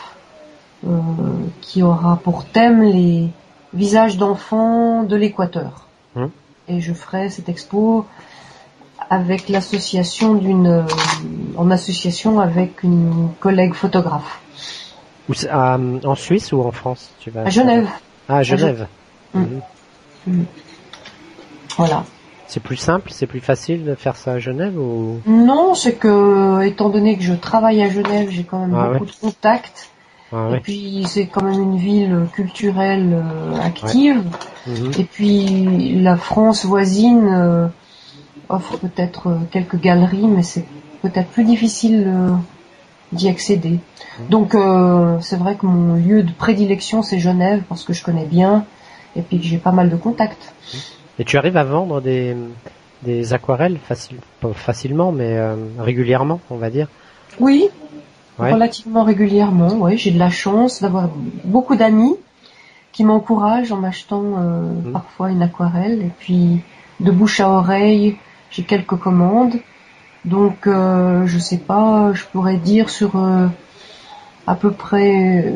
euh, 0.87 0.89
qui 1.61 1.83
aura 1.83 2.21
pour 2.23 2.45
thème 2.45 2.83
les 2.83 3.29
visages 3.73 4.17
d'enfants 4.17 5.03
de 5.03 5.17
l'Équateur. 5.17 5.87
Hum. 6.17 6.31
Et 6.69 6.81
je 6.81 6.93
ferai 6.93 7.31
cette 7.31 7.49
expo 7.49 8.07
avec 9.11 9.49
l'association 9.49 10.35
d'une, 10.35 10.67
euh, 10.67 10.83
en 11.57 11.71
association 11.71 12.41
avec 12.41 12.83
une 12.83 13.31
collègue 13.41 13.75
photographe. 13.75 14.41
en 15.45 16.15
Suisse 16.15 16.53
ou 16.53 16.63
en 16.63 16.73
France 16.73 17.11
tu 17.21 17.31
vas 17.31 17.43
À 17.43 17.51
Genève. 17.51 17.89
Ah, 18.29 18.39
à 18.39 18.43
Genève. 18.43 18.87
Hum. 19.35 19.61
Hum. 20.27 20.45
Voilà. 21.77 22.05
C'est 22.49 22.63
plus 22.63 22.77
simple, 22.77 23.11
c'est 23.13 23.27
plus 23.27 23.41
facile 23.41 23.85
de 23.85 23.95
faire 23.95 24.17
ça 24.17 24.33
à 24.33 24.39
Genève 24.39 24.79
ou? 24.79 25.21
Non, 25.27 25.75
c'est 25.75 25.95
que 25.95 26.63
étant 26.63 26.89
donné 26.89 27.17
que 27.17 27.23
je 27.23 27.35
travaille 27.35 27.83
à 27.83 27.91
Genève, 27.91 28.31
j'ai 28.31 28.45
quand 28.45 28.61
même 28.61 28.75
ah 28.75 28.89
beaucoup 28.93 29.05
de 29.05 29.13
contacts. 29.21 29.91
Ah 30.33 30.51
et 30.55 30.61
puis 30.61 31.05
c'est 31.07 31.27
quand 31.27 31.43
même 31.43 31.63
une 31.63 31.77
ville 31.79 32.27
culturelle 32.33 33.11
euh, 33.13 33.61
active. 33.61 34.23
Mhm. 34.67 34.93
Et 34.99 35.05
puis 35.05 36.01
la 36.01 36.17
France 36.17 36.67
voisine 36.67 37.29
euh, 37.33 37.69
offre 38.49 38.77
peut-être 38.77 39.29
euh, 39.29 39.39
quelques 39.51 39.81
galeries, 39.81 40.27
mais 40.27 40.43
c'est 40.43 40.67
peut-être 41.01 41.29
plus 41.29 41.45
difficile 41.45 42.13
d'y 43.13 43.29
accéder. 43.29 43.79
Mhm. 44.19 44.29
Donc 44.29 44.57
c'est 45.23 45.39
vrai 45.39 45.55
que 45.55 45.65
mon 45.65 45.95
lieu 45.95 46.23
de 46.23 46.33
prédilection 46.33 47.03
c'est 47.03 47.19
Genève 47.19 47.63
parce 47.69 47.85
que 47.85 47.93
je 47.93 48.03
connais 48.03 48.27
bien 48.27 48.67
et 49.17 49.23
puis 49.23 49.39
que 49.39 49.45
j'ai 49.45 49.59
pas 49.59 49.73
mal 49.73 49.89
de 49.89 49.97
contacts. 49.97 50.53
Et 51.19 51.25
tu 51.25 51.39
arrives 51.39 51.57
à 51.57 51.65
vendre 51.65 52.01
des, 52.01 52.37
des 53.03 53.33
aquarelles 53.33 53.79
pas 54.41 54.53
facilement, 54.53 55.13
mais 55.13 55.39
régulièrement, 55.79 56.41
on 56.51 56.57
va 56.57 56.69
dire? 56.69 56.89
Oui, 57.39 57.71
relativement 58.39 59.05
régulièrement. 59.05 59.75
Oui, 59.75 59.99
j'ai 59.99 60.11
de 60.11 60.19
la 60.19 60.31
chance 60.31 60.81
d'avoir 60.81 61.09
beaucoup 61.45 61.77
d'amis 61.77 62.17
qui 62.93 63.05
m'encouragent 63.05 63.73
en 63.73 63.77
m'achetant 63.77 64.23
euh, 64.39 64.61
mhm. 64.61 64.93
parfois 64.93 65.31
une 65.31 65.43
aquarelle. 65.43 66.03
Et 66.03 66.11
puis, 66.19 66.63
de 67.01 67.11
bouche 67.11 67.41
à 67.41 67.49
oreille, 67.49 68.17
j'ai 68.51 68.63
quelques 68.63 68.97
commandes. 68.97 69.57
Donc, 70.25 70.67
euh, 70.67 71.27
je 71.27 71.39
sais 71.39 71.59
pas, 71.59 72.13
je 72.13 72.25
pourrais 72.25 72.57
dire 72.57 72.91
sur 72.91 73.13
à 74.47 74.55
peu 74.55 74.73
près 74.73 75.53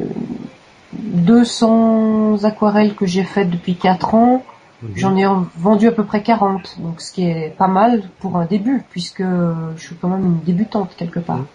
200 0.93 2.45
aquarelles 2.45 2.95
que 2.95 3.07
j'ai 3.07 3.25
faites 3.25 3.51
depuis 3.51 3.77
4 3.77 4.15
ans. 4.15 4.43
Mhm. 4.83 4.91
J'en 4.97 5.17
ai 5.17 5.27
vendu 5.57 5.89
à 5.89 5.93
peu 5.93 6.05
près 6.05 6.23
40, 6.23 6.77
donc 6.81 7.01
ce 7.01 7.13
qui 7.13 7.25
est 7.25 7.55
pas 7.57 7.69
mal 7.69 8.03
pour 8.21 8.37
un 8.37 8.45
début, 8.45 8.83
puisque 8.91 9.23
je 9.23 9.83
suis 9.83 9.95
quand 9.97 10.09
même 10.09 10.25
une 10.25 10.41
débutante 10.41 10.95
quelque 10.97 11.21
part. 11.21 11.39
Mhm. 11.39 11.47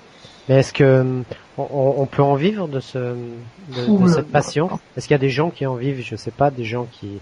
Mais 0.48 0.56
est-ce 0.56 0.74
que 0.74 1.24
on, 1.58 2.06
peut 2.06 2.22
en 2.22 2.36
vivre 2.36 2.68
de, 2.68 2.80
ce, 2.80 2.98
de, 2.98 4.08
cette 4.08 4.32
passion? 4.32 4.80
Est-ce 4.96 5.08
qu'il 5.08 5.16
y 5.16 5.20
a 5.20 5.20
des 5.20 5.30
gens 5.30 5.50
qui 5.50 5.66
en 5.66 5.76
vivent? 5.76 6.02
Je 6.02 6.16
sais 6.16 6.32
pas, 6.32 6.52
des 6.52 6.64
gens 6.64 6.88
qui. 6.92 7.20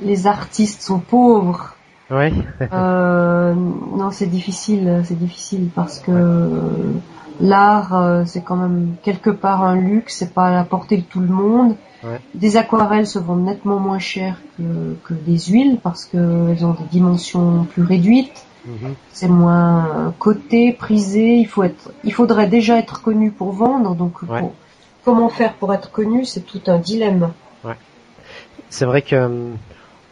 Les 0.00 0.26
artistes 0.26 0.82
sont 0.82 1.00
pauvres. 1.00 1.74
Oui. 2.10 2.32
euh, 2.72 3.54
non, 3.96 4.10
c'est 4.10 4.26
difficile, 4.26 5.02
c'est 5.04 5.18
difficile 5.18 5.68
parce 5.74 5.98
que 5.98 6.50
l'art, 7.40 7.94
euh, 7.94 8.22
c'est 8.26 8.42
quand 8.42 8.56
même 8.56 8.94
quelque 9.02 9.30
part 9.30 9.64
un 9.64 9.76
luxe, 9.76 10.16
c'est 10.18 10.32
pas 10.32 10.46
à 10.46 10.52
la 10.52 10.64
portée 10.64 10.98
de 10.98 11.02
tout 11.02 11.20
le 11.20 11.28
monde. 11.28 11.74
Des 12.34 12.56
aquarelles 12.56 13.06
se 13.06 13.18
vendent 13.18 13.44
nettement 13.44 13.78
moins 13.78 13.98
cher 13.98 14.36
que, 14.56 14.96
que 15.04 15.14
des 15.14 15.38
huiles 15.38 15.78
parce 15.82 16.04
qu'elles 16.04 16.64
ont 16.64 16.74
des 16.74 16.88
dimensions 16.90 17.64
plus 17.64 17.82
réduites. 17.82 18.44
Mhm. 18.66 18.94
C'est 19.12 19.28
moins 19.28 20.14
coté, 20.18 20.72
prisé. 20.72 21.36
Il 21.36 21.46
faut 21.46 21.62
être, 21.62 21.92
il 22.04 22.12
faudrait 22.12 22.48
déjà 22.48 22.78
être 22.78 23.02
connu 23.02 23.30
pour 23.30 23.52
vendre. 23.52 23.94
Donc, 23.94 24.18
comment 25.04 25.28
faire 25.28 25.54
pour 25.54 25.72
être 25.72 25.90
connu, 25.90 26.24
c'est 26.24 26.42
tout 26.42 26.60
un 26.66 26.78
dilemme. 26.78 27.32
Ouais. 27.64 27.76
C'est 28.68 28.84
vrai 28.84 29.02
que 29.02 29.16
euh, 29.16 29.50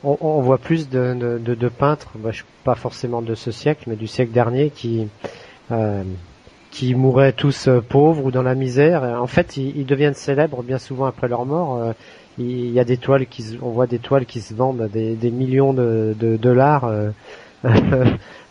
on, 0.02 0.16
on, 0.20 0.40
voit 0.40 0.58
plus 0.58 0.88
de, 0.88 1.14
de, 1.14 1.54
de, 1.54 1.68
peintres, 1.68 2.12
bah, 2.16 2.30
pas 2.64 2.74
forcément 2.74 3.22
de 3.22 3.34
ce 3.34 3.50
siècle, 3.50 3.84
mais 3.88 3.96
du 3.96 4.06
siècle 4.06 4.32
dernier, 4.32 4.70
qui 4.70 5.08
euh, 5.70 6.02
qui 6.76 6.94
mouraient 6.94 7.32
tous 7.32 7.68
euh, 7.68 7.80
pauvres 7.80 8.26
ou 8.26 8.30
dans 8.30 8.42
la 8.42 8.54
misère. 8.54 9.02
En 9.02 9.26
fait, 9.26 9.56
ils, 9.56 9.86
deviennent 9.86 10.12
célèbres 10.12 10.62
bien 10.62 10.76
souvent 10.76 11.06
après 11.06 11.26
leur 11.26 11.46
mort. 11.46 11.78
Euh, 11.78 11.92
il 12.36 12.70
y 12.70 12.78
a 12.78 12.84
des 12.84 12.98
toiles 12.98 13.26
qui, 13.26 13.58
on 13.62 13.70
voit 13.70 13.86
des 13.86 13.98
toiles 13.98 14.26
qui 14.26 14.42
se 14.42 14.52
vendent 14.52 14.86
des, 14.92 15.14
des 15.14 15.30
millions 15.30 15.72
de, 15.72 16.14
de 16.20 16.36
dollars. 16.36 16.84
Euh, 16.84 17.12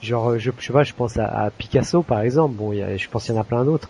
genre, 0.02 0.40
je, 0.40 0.50
je 0.58 0.66
sais 0.66 0.74
pas, 0.74 0.82
je 0.82 0.94
pense 0.94 1.18
à, 1.18 1.52
Picasso 1.56 2.02
par 2.02 2.22
exemple. 2.22 2.56
Bon, 2.56 2.74
je 2.74 3.10
pense 3.10 3.26
qu'il 3.26 3.36
y 3.36 3.38
en 3.38 3.42
a 3.42 3.44
plein 3.44 3.64
d'autres. 3.64 3.90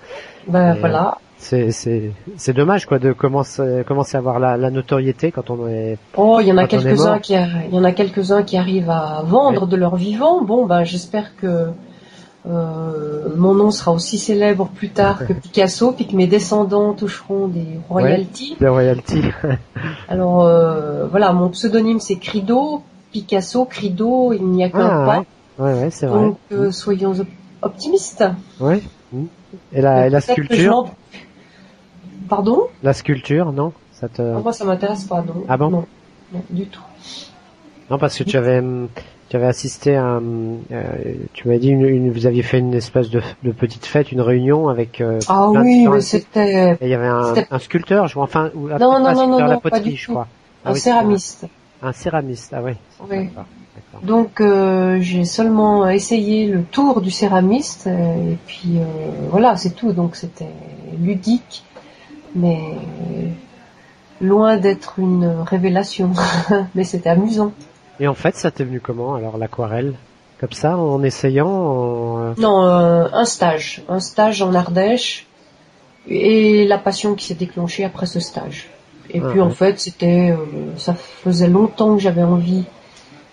Ben 0.49 0.73
voilà. 0.73 1.17
C'est 1.37 1.71
c'est 1.71 2.11
c'est 2.35 2.53
dommage 2.53 2.85
quoi 2.85 2.99
de 2.99 3.13
commencer 3.13 3.83
commencer 3.85 4.15
à 4.15 4.19
avoir 4.19 4.39
la, 4.39 4.57
la 4.57 4.69
notoriété 4.69 5.31
quand 5.31 5.49
on 5.49 5.67
est. 5.67 5.97
Oh, 6.17 6.39
il 6.41 6.47
y 6.47 6.51
en 6.51 6.57
a 6.57 6.67
quelques 6.67 7.05
uns 7.05 7.19
qui 7.19 7.33
il 7.33 7.73
y 7.73 7.77
en 7.77 7.83
a 7.83 7.91
quelques 7.93 8.31
uns 8.31 8.43
qui 8.43 8.57
arrivent 8.57 8.89
à 8.89 9.21
vendre 9.25 9.65
de 9.65 9.75
leur 9.77 9.95
vivant. 9.95 10.43
Bon, 10.43 10.65
ben 10.65 10.83
j'espère 10.83 11.35
que 11.37 11.69
euh, 12.47 13.29
mon 13.35 13.55
nom 13.55 13.71
sera 13.71 13.91
aussi 13.91 14.19
célèbre 14.19 14.67
plus 14.67 14.89
tard 14.89 15.25
que 15.25 15.33
Picasso, 15.33 15.91
puis 15.91 16.05
que 16.05 16.15
mes 16.15 16.27
descendants 16.27 16.93
toucheront 16.93 17.47
des 17.47 17.79
royalties. 17.89 18.55
des 18.59 18.67
royalties. 18.67 19.23
Alors 20.07 20.43
euh, 20.43 21.07
voilà, 21.07 21.33
mon 21.33 21.49
pseudonyme 21.49 21.99
c'est 21.99 22.17
Crido, 22.17 22.83
Picasso, 23.11 23.65
Crido, 23.65 24.31
il 24.33 24.45
n'y 24.45 24.63
a 24.63 24.69
qu'un 24.69 24.79
ah, 24.79 25.05
pas. 25.05 25.63
Ouais, 25.63 25.73
ouais, 25.73 25.89
c'est 25.89 26.05
vrai. 26.05 26.19
Donc 26.19 26.37
euh, 26.51 26.71
soyons 26.71 27.13
optimistes. 27.61 28.23
Oui. 28.59 28.83
Et 29.73 29.81
la, 29.81 30.07
et 30.07 30.09
la 30.09 30.21
sculpture. 30.21 30.87
Pardon? 32.29 32.63
La 32.83 32.93
sculpture, 32.93 33.51
non? 33.51 33.73
Ça 33.91 34.09
te... 34.09 34.21
Moi, 34.21 34.51
ça 34.51 34.65
m'intéresse 34.65 35.05
pas, 35.05 35.21
non. 35.21 35.45
Ah 35.47 35.57
bon? 35.57 35.69
Non, 35.69 35.85
non, 36.33 36.43
du 36.49 36.65
tout. 36.65 36.81
Non, 37.89 37.97
parce 37.97 38.17
que 38.17 38.23
tu 38.23 38.35
avais 38.35 38.59
hum, 38.59 38.89
tu 39.35 39.41
avais 39.41 39.49
assisté 39.49 39.97
à, 39.97 40.15
euh, 40.15 40.83
tu 41.33 41.49
m'as 41.49 41.57
dit, 41.57 41.67
une, 41.67 42.09
vous 42.09 42.25
aviez 42.25 42.41
fait 42.41 42.59
une 42.59 42.73
espèce 42.73 43.09
de, 43.09 43.21
de 43.43 43.51
petite 43.51 43.85
fête, 43.85 44.13
une 44.13 44.21
réunion 44.21 44.69
avec. 44.69 45.01
Euh, 45.01 45.19
ah 45.27 45.49
oui, 45.49 45.87
mais 45.89 45.99
c'était. 45.99 46.77
Il 46.81 46.87
y 46.87 46.93
avait 46.93 47.07
un, 47.07 47.33
un 47.51 47.59
sculpteur, 47.59 48.07
je 48.07 48.17
enfin, 48.17 48.49
ou 48.55 48.69
non, 48.69 48.77
non, 48.79 49.13
non, 49.13 49.27
non, 49.27 49.39
la 49.39 49.59
poterie, 49.59 49.97
je 49.97 50.07
crois. 50.09 50.27
Ah, 50.63 50.69
un 50.69 50.73
oui, 50.73 50.79
céramiste. 50.79 51.47
Un, 51.81 51.91
céramiste, 51.91 52.53
ah 52.55 52.61
oui. 52.63 52.71
Oui. 53.09 53.29
Donc 54.03 54.39
euh, 54.39 54.99
j'ai 55.01 55.25
seulement 55.25 55.89
essayé 55.89 56.47
le 56.47 56.63
tour 56.63 57.01
du 57.01 57.11
céramiste 57.11 57.87
et 57.87 58.37
puis 58.47 58.79
voilà, 59.29 59.57
c'est 59.57 59.75
tout. 59.75 59.91
Donc 59.91 60.15
c'était 60.15 60.47
ludique, 61.01 61.65
mais 62.35 62.61
loin 64.21 64.55
d'être 64.55 64.97
une 64.97 65.25
révélation, 65.45 66.11
mais 66.75 66.85
c'était 66.85 67.09
amusant. 67.09 67.51
Et 67.99 68.07
en 68.07 68.13
fait, 68.13 68.35
ça 68.35 68.51
t'est 68.51 68.63
venu 68.63 68.79
comment 68.79 69.15
alors 69.15 69.37
l'aquarelle? 69.37 69.95
Comme 70.39 70.51
ça, 70.51 70.77
en 70.77 71.01
essayant 71.01 72.19
euh, 72.19 72.33
Non, 72.37 72.65
euh, 72.65 73.07
un 73.13 73.25
stage, 73.25 73.83
un 73.87 74.01
stage 74.01 74.41
en 74.41 74.53
Ardèche 74.53 75.27
et 76.07 76.65
la 76.67 76.77
passion 76.77 77.15
qui 77.15 77.25
s'est 77.25 77.35
déclenchée 77.35 77.85
après 77.85 78.05
ce 78.05 78.19
stage. 78.19 78.69
Et 79.11 79.21
ah 79.23 79.29
puis 79.29 79.39
en 79.39 79.49
fait, 79.49 79.79
c'était, 79.79 80.31
euh, 80.31 80.75
ça 80.77 80.93
faisait 80.93 81.47
longtemps 81.47 81.95
que 81.95 82.01
j'avais 82.01 82.23
envie 82.23 82.65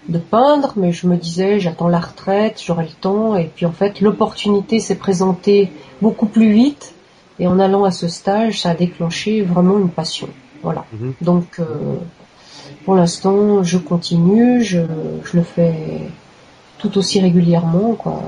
de 0.09 0.19
peindre, 0.19 0.75
mais 0.77 0.93
je 0.93 1.09
me 1.09 1.17
disais, 1.17 1.59
j'attends 1.59 1.89
la 1.89 1.99
retraite, 1.99 2.63
j'aurai 2.65 2.85
le 2.85 2.93
temps. 2.93 3.37
Et 3.37 3.51
puis 3.53 3.67
en 3.67 3.73
fait, 3.73 4.01
l'opportunité 4.01 4.79
s'est 4.79 4.97
présentée 4.97 5.73
beaucoup 6.01 6.27
plus 6.27 6.53
vite. 6.53 6.95
Et 7.41 7.49
en 7.49 7.59
allant 7.59 7.83
à 7.83 7.91
ce 7.91 8.07
stage, 8.07 8.61
ça 8.61 8.71
a 8.71 8.75
déclenché 8.75 9.43
vraiment 9.43 9.79
une 9.79 9.89
passion. 9.89 10.29
Voilà. 10.63 10.85
Mhm. 10.93 11.15
Donc 11.21 11.61
pour 12.85 12.95
l'instant, 12.95 13.63
je 13.63 13.79
continue, 13.79 14.63
je, 14.63 14.81
je, 15.25 15.37
le 15.37 15.43
fais 15.43 15.75
tout 16.79 16.99
aussi 16.99 17.21
régulièrement, 17.21 17.95
quoi. 17.95 18.23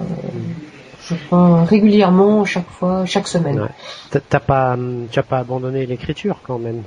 Je 1.07 1.15
peins 1.29 1.65
régulièrement 1.65 2.45
chaque 2.45 2.69
fois, 2.69 3.05
chaque 3.05 3.29
semaine. 3.29 3.69
T'as 4.11 4.41
pas, 4.41 4.77
as 5.17 5.23
pas 5.23 5.39
abandonné 5.39 5.87
l'écriture 5.87 6.41
quand 6.47 6.59
même? 6.59 6.83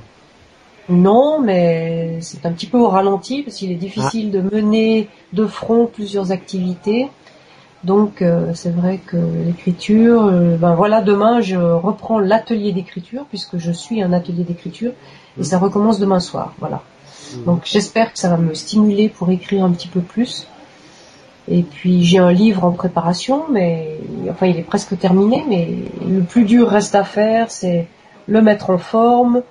Non, 0.90 1.42
mais 1.42 2.20
c'est 2.22 2.46
un 2.46 2.52
petit 2.52 2.66
peu 2.66 2.78
au 2.78 2.88
ralenti 2.88 3.44
parce 3.44 3.58
qu'il 3.58 3.72
est 3.72 3.76
difficile 3.76 4.32
de 4.32 4.42
mener 4.42 5.10
de 5.34 5.46
front 5.46 5.86
plusieurs 5.86 6.32
activités. 6.32 7.10
Donc 7.84 8.22
euh, 8.22 8.54
c'est 8.54 8.72
vrai 8.72 9.00
que 9.06 9.18
l'écriture, 9.18 10.26
euh, 10.26 10.56
ben 10.58 10.74
voilà, 10.74 11.02
demain 11.02 11.42
je 11.42 11.58
reprends 11.58 12.20
l'atelier 12.20 12.72
d'écriture 12.72 13.26
puisque 13.30 13.58
je 13.58 13.72
suis 13.72 14.02
un 14.02 14.14
atelier 14.14 14.44
d'écriture 14.44 14.94
et 15.40 15.44
ça 15.44 15.60
recommence 15.60 16.00
demain 16.00 16.20
soir, 16.20 16.54
voilà. 16.60 16.82
Mhm. 17.36 17.44
Donc 17.46 17.62
j'espère 17.66 18.14
que 18.14 18.20
ça 18.20 18.30
va 18.30 18.38
me 18.38 18.54
stimuler 18.54 19.10
pour 19.10 19.30
écrire 19.30 19.64
un 19.66 19.72
petit 19.72 19.88
peu 19.88 20.02
plus. 20.02 20.48
Et 21.50 21.64
puis 21.64 22.04
j'ai 22.04 22.18
un 22.18 22.32
livre 22.32 22.66
en 22.66 22.72
préparation, 22.72 23.46
mais 23.50 23.98
enfin 24.30 24.48
il 24.48 24.58
est 24.58 24.64
presque 24.64 24.98
terminé, 25.00 25.46
mais 25.48 25.68
le 26.08 26.22
plus 26.22 26.44
dur 26.44 26.68
reste 26.68 26.96
à 26.96 27.04
faire, 27.04 27.50
c'est 27.52 27.88
le 28.28 28.42
mettre 28.42 28.70
en 28.70 28.78
forme, 28.78 29.42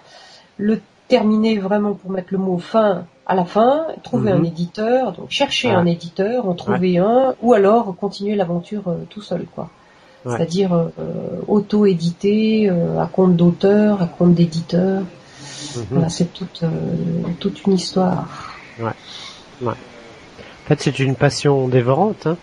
le 0.59 0.81
terminer 1.09 1.57
vraiment 1.59 1.95
pour 1.95 2.11
mettre 2.11 2.29
le 2.33 2.39
mot 2.39 2.59
fin 2.59 3.05
à 3.27 3.35
la 3.35 3.45
fin, 3.45 3.87
trouver 4.05 4.31
un 4.31 4.45
éditeur, 4.45 5.13
donc 5.13 5.31
chercher 5.31 5.69
Ouais. 5.69 5.75
un 5.75 5.87
éditeur, 5.87 6.49
en 6.49 6.55
trouver 6.55 6.99
un, 6.99 7.35
ou 7.43 7.55
alors 7.55 7.95
continuer 7.97 8.37
l'aventure 8.37 8.83
euh, 8.89 9.05
tout 9.11 9.23
seul, 9.23 9.47
quoi. 9.55 9.69
Ouais. 10.25 10.37
C'est-à-dire 10.37 10.73
euh, 10.75 10.91
auto-édité, 11.49 12.69
euh, 12.71 13.01
à 13.01 13.07
compte 13.07 13.37
d'auteur, 13.37 14.03
à 14.03 14.07
compte 14.07 14.35
d'éditeur. 14.35 15.03
Mhm. 15.77 15.87
Voilà, 15.91 16.09
c'est 16.09 16.33
toute, 16.33 16.61
euh, 16.63 16.69
toute 17.41 17.65
une 17.67 17.75
histoire. 17.75 18.27
En 19.65 19.73
fait, 20.69 20.81
c'est 20.81 20.99
une 20.99 21.15
passion 21.15 21.69
dévorante, 21.69 22.27
hein, 22.27 22.37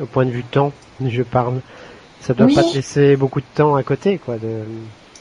au 0.00 0.06
point 0.06 0.26
de 0.26 0.30
vue 0.30 0.44
temps, 0.44 0.72
je 1.04 1.22
parle. 1.22 1.60
Ça 2.20 2.34
doit 2.34 2.46
Oui. 2.46 2.54
pas 2.54 2.62
te 2.62 2.74
laisser 2.74 3.16
beaucoup 3.16 3.40
de 3.40 3.46
temps 3.54 3.74
à 3.74 3.82
côté, 3.82 4.18
quoi. 4.18 4.36
De... 4.36 4.64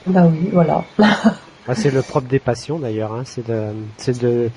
Bah 0.07 0.27
oui, 0.29 0.49
voilà. 0.51 0.83
Ah, 1.71 1.75
c'est 1.75 1.91
le 1.91 2.01
propre 2.01 2.27
des 2.27 2.39
passions, 2.39 2.79
d'ailleurs. 2.79 3.13
Hein, 3.13 3.21
c'est 3.25 3.45
de, 3.47 3.65
c'est 3.97 4.17
de, 4.19 4.49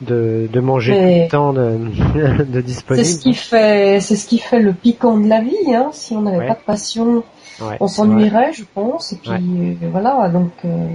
de, 0.00 0.48
de 0.52 0.60
manger 0.60 0.92
Mais- 0.92 1.14
tout 1.14 1.22
le 1.22 1.28
temps 1.28 1.52
de, 1.52 1.60
de 2.44 2.54
C'est 2.54 2.62
disponible. 2.64 3.06
ce 3.06 3.18
qui 3.20 3.32
fait, 3.34 4.00
c'est 4.00 4.16
ce 4.16 4.26
qui 4.26 4.38
fait 4.38 4.58
le 4.58 4.72
piquant 4.72 5.16
de 5.18 5.28
la 5.28 5.40
vie. 5.40 5.54
Hein. 5.72 5.90
Si 5.92 6.14
on 6.16 6.22
n'avait 6.22 6.38
Ouais. 6.38 6.46
pas 6.48 6.54
de 6.54 6.64
passion, 6.66 7.22
Ouais, 7.60 7.76
on 7.78 7.86
c'est 7.86 7.96
s'ennuierait, 7.96 8.52
je 8.54 8.64
pense. 8.74 9.12
Et 9.12 9.16
puis 9.16 9.30
euh, 9.30 9.74
voilà, 9.92 10.28
donc 10.30 10.50
euh, 10.64 10.88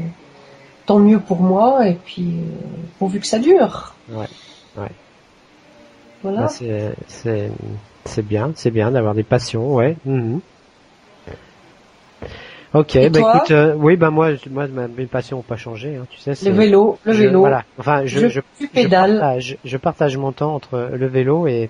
tant 0.86 1.00
mieux 1.00 1.20
pour 1.20 1.42
moi. 1.42 1.88
Et 1.88 1.96
puis 1.96 2.24
euh, 2.40 2.68
pourvu 3.00 3.20
que 3.20 3.28
ça 3.28 3.40
dure. 3.40 3.94
Ouais, 4.10 4.28
ouais. 4.78 4.92
Voilà. 6.24 6.42
Bah, 6.42 6.48
c'est, 6.48 6.94
c'est, 7.08 7.50
c'est 8.06 8.26
bien, 8.26 8.52
c'est 8.56 8.72
bien 8.72 8.92
d'avoir 8.92 9.14
des 9.14 9.24
passions, 9.24 9.76
ouais. 9.76 9.96
mhm. 10.06 10.40
Ok, 12.76 12.98
bah 13.12 13.20
écoute, 13.20 13.52
euh, 13.52 13.76
oui, 13.78 13.98
bah 13.98 14.10
moi, 14.10 14.32
moi, 14.50 14.66
mes 14.68 15.06
passions 15.06 15.38
n'ont 15.38 15.44
pas 15.44 15.58
changé, 15.58 15.96
hein, 15.96 16.08
tu 16.10 16.18
sais. 16.20 16.34
le 16.50 16.56
vélo, 16.56 16.98
le 17.04 17.14
je- 17.14 17.22
vélo. 17.24 17.42
Voilà. 17.42 17.64
Enfin, 17.78 18.02
je, 18.06 18.18
Je, 18.22 18.28
je, 18.30 18.40
je 18.60 18.66
pédales. 18.66 19.20
partage, 19.20 19.58
je 19.64 19.78
partage 19.78 20.18
mon 20.18 20.32
temps 20.32 20.56
entre 20.56 20.90
le 20.92 21.06
vélo 21.08 21.46
et 21.46 21.70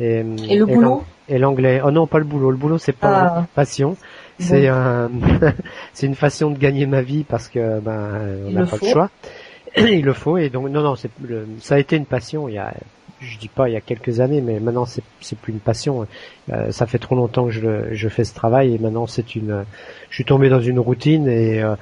et, 0.00 0.24
Et 0.48 0.56
le 0.56 0.64
boulot 0.64 1.02
et 1.28 1.36
l'anglais. 1.38 1.82
Oh 1.84 1.90
non, 1.90 2.06
pas 2.06 2.18
le 2.18 2.24
boulot. 2.24 2.50
Le 2.50 2.56
boulot, 2.56 2.78
c'est 2.78 2.92
pas 2.96 3.20
Ah. 3.34 3.38
une 3.40 3.46
passion. 3.48 3.96
C'est 4.38 4.68
un, 4.68 5.10
c'est 5.92 6.06
une 6.06 6.14
façon 6.14 6.50
de 6.50 6.58
gagner 6.58 6.86
ma 6.86 7.02
vie 7.02 7.24
parce 7.24 7.48
que 7.48 7.80
ben 7.80 7.92
euh, 7.92 8.44
on 8.46 8.50
n'a 8.52 8.60
pas 8.66 8.76
faut. 8.76 8.86
le 8.86 8.92
choix. 8.92 9.10
Il 9.76 10.04
le 10.04 10.12
faut 10.12 10.38
et 10.38 10.48
donc 10.48 10.68
non 10.70 10.82
non 10.82 10.96
c'est 10.96 11.10
le- 11.22 11.46
ça 11.60 11.74
a 11.74 11.78
été 11.78 11.96
une 11.96 12.06
passion 12.06 12.48
il 12.48 12.54
y 12.54 12.58
a 12.58 12.72
je 13.20 13.36
dis 13.36 13.48
pas 13.48 13.68
il 13.68 13.72
y 13.72 13.76
a 13.76 13.80
quelques 13.80 14.20
années 14.20 14.40
mais 14.40 14.60
maintenant 14.60 14.84
c'est 14.86 15.02
c'est 15.20 15.36
plus 15.38 15.52
une 15.52 15.58
passion. 15.58 16.06
Euh, 16.52 16.70
ça 16.72 16.86
fait 16.86 16.98
trop 16.98 17.16
longtemps 17.16 17.46
que 17.46 17.50
je 17.50 17.60
le- 17.60 17.88
je 17.94 18.08
fais 18.08 18.24
ce 18.24 18.34
travail 18.34 18.74
et 18.74 18.78
maintenant 18.78 19.06
c'est 19.06 19.34
une 19.34 19.64
je 20.08 20.14
suis 20.14 20.24
tombé 20.24 20.48
dans 20.48 20.60
une 20.60 20.78
routine 20.78 21.26
et 21.28 21.62
euh, 21.62 21.74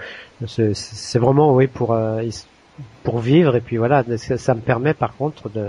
c'est 0.47 0.75
c'est 0.75 1.19
vraiment 1.19 1.55
oui 1.55 1.67
pour 1.67 1.93
euh, 1.93 2.23
pour 3.05 3.19
vivre 3.21 3.55
et 3.57 3.61
puis 3.61 3.77
voilà 3.77 4.03
ça, 4.17 4.37
ça 4.39 4.55
me 4.55 4.61
permet 4.61 4.95
par 4.95 5.15
contre 5.17 5.49
de 5.51 5.69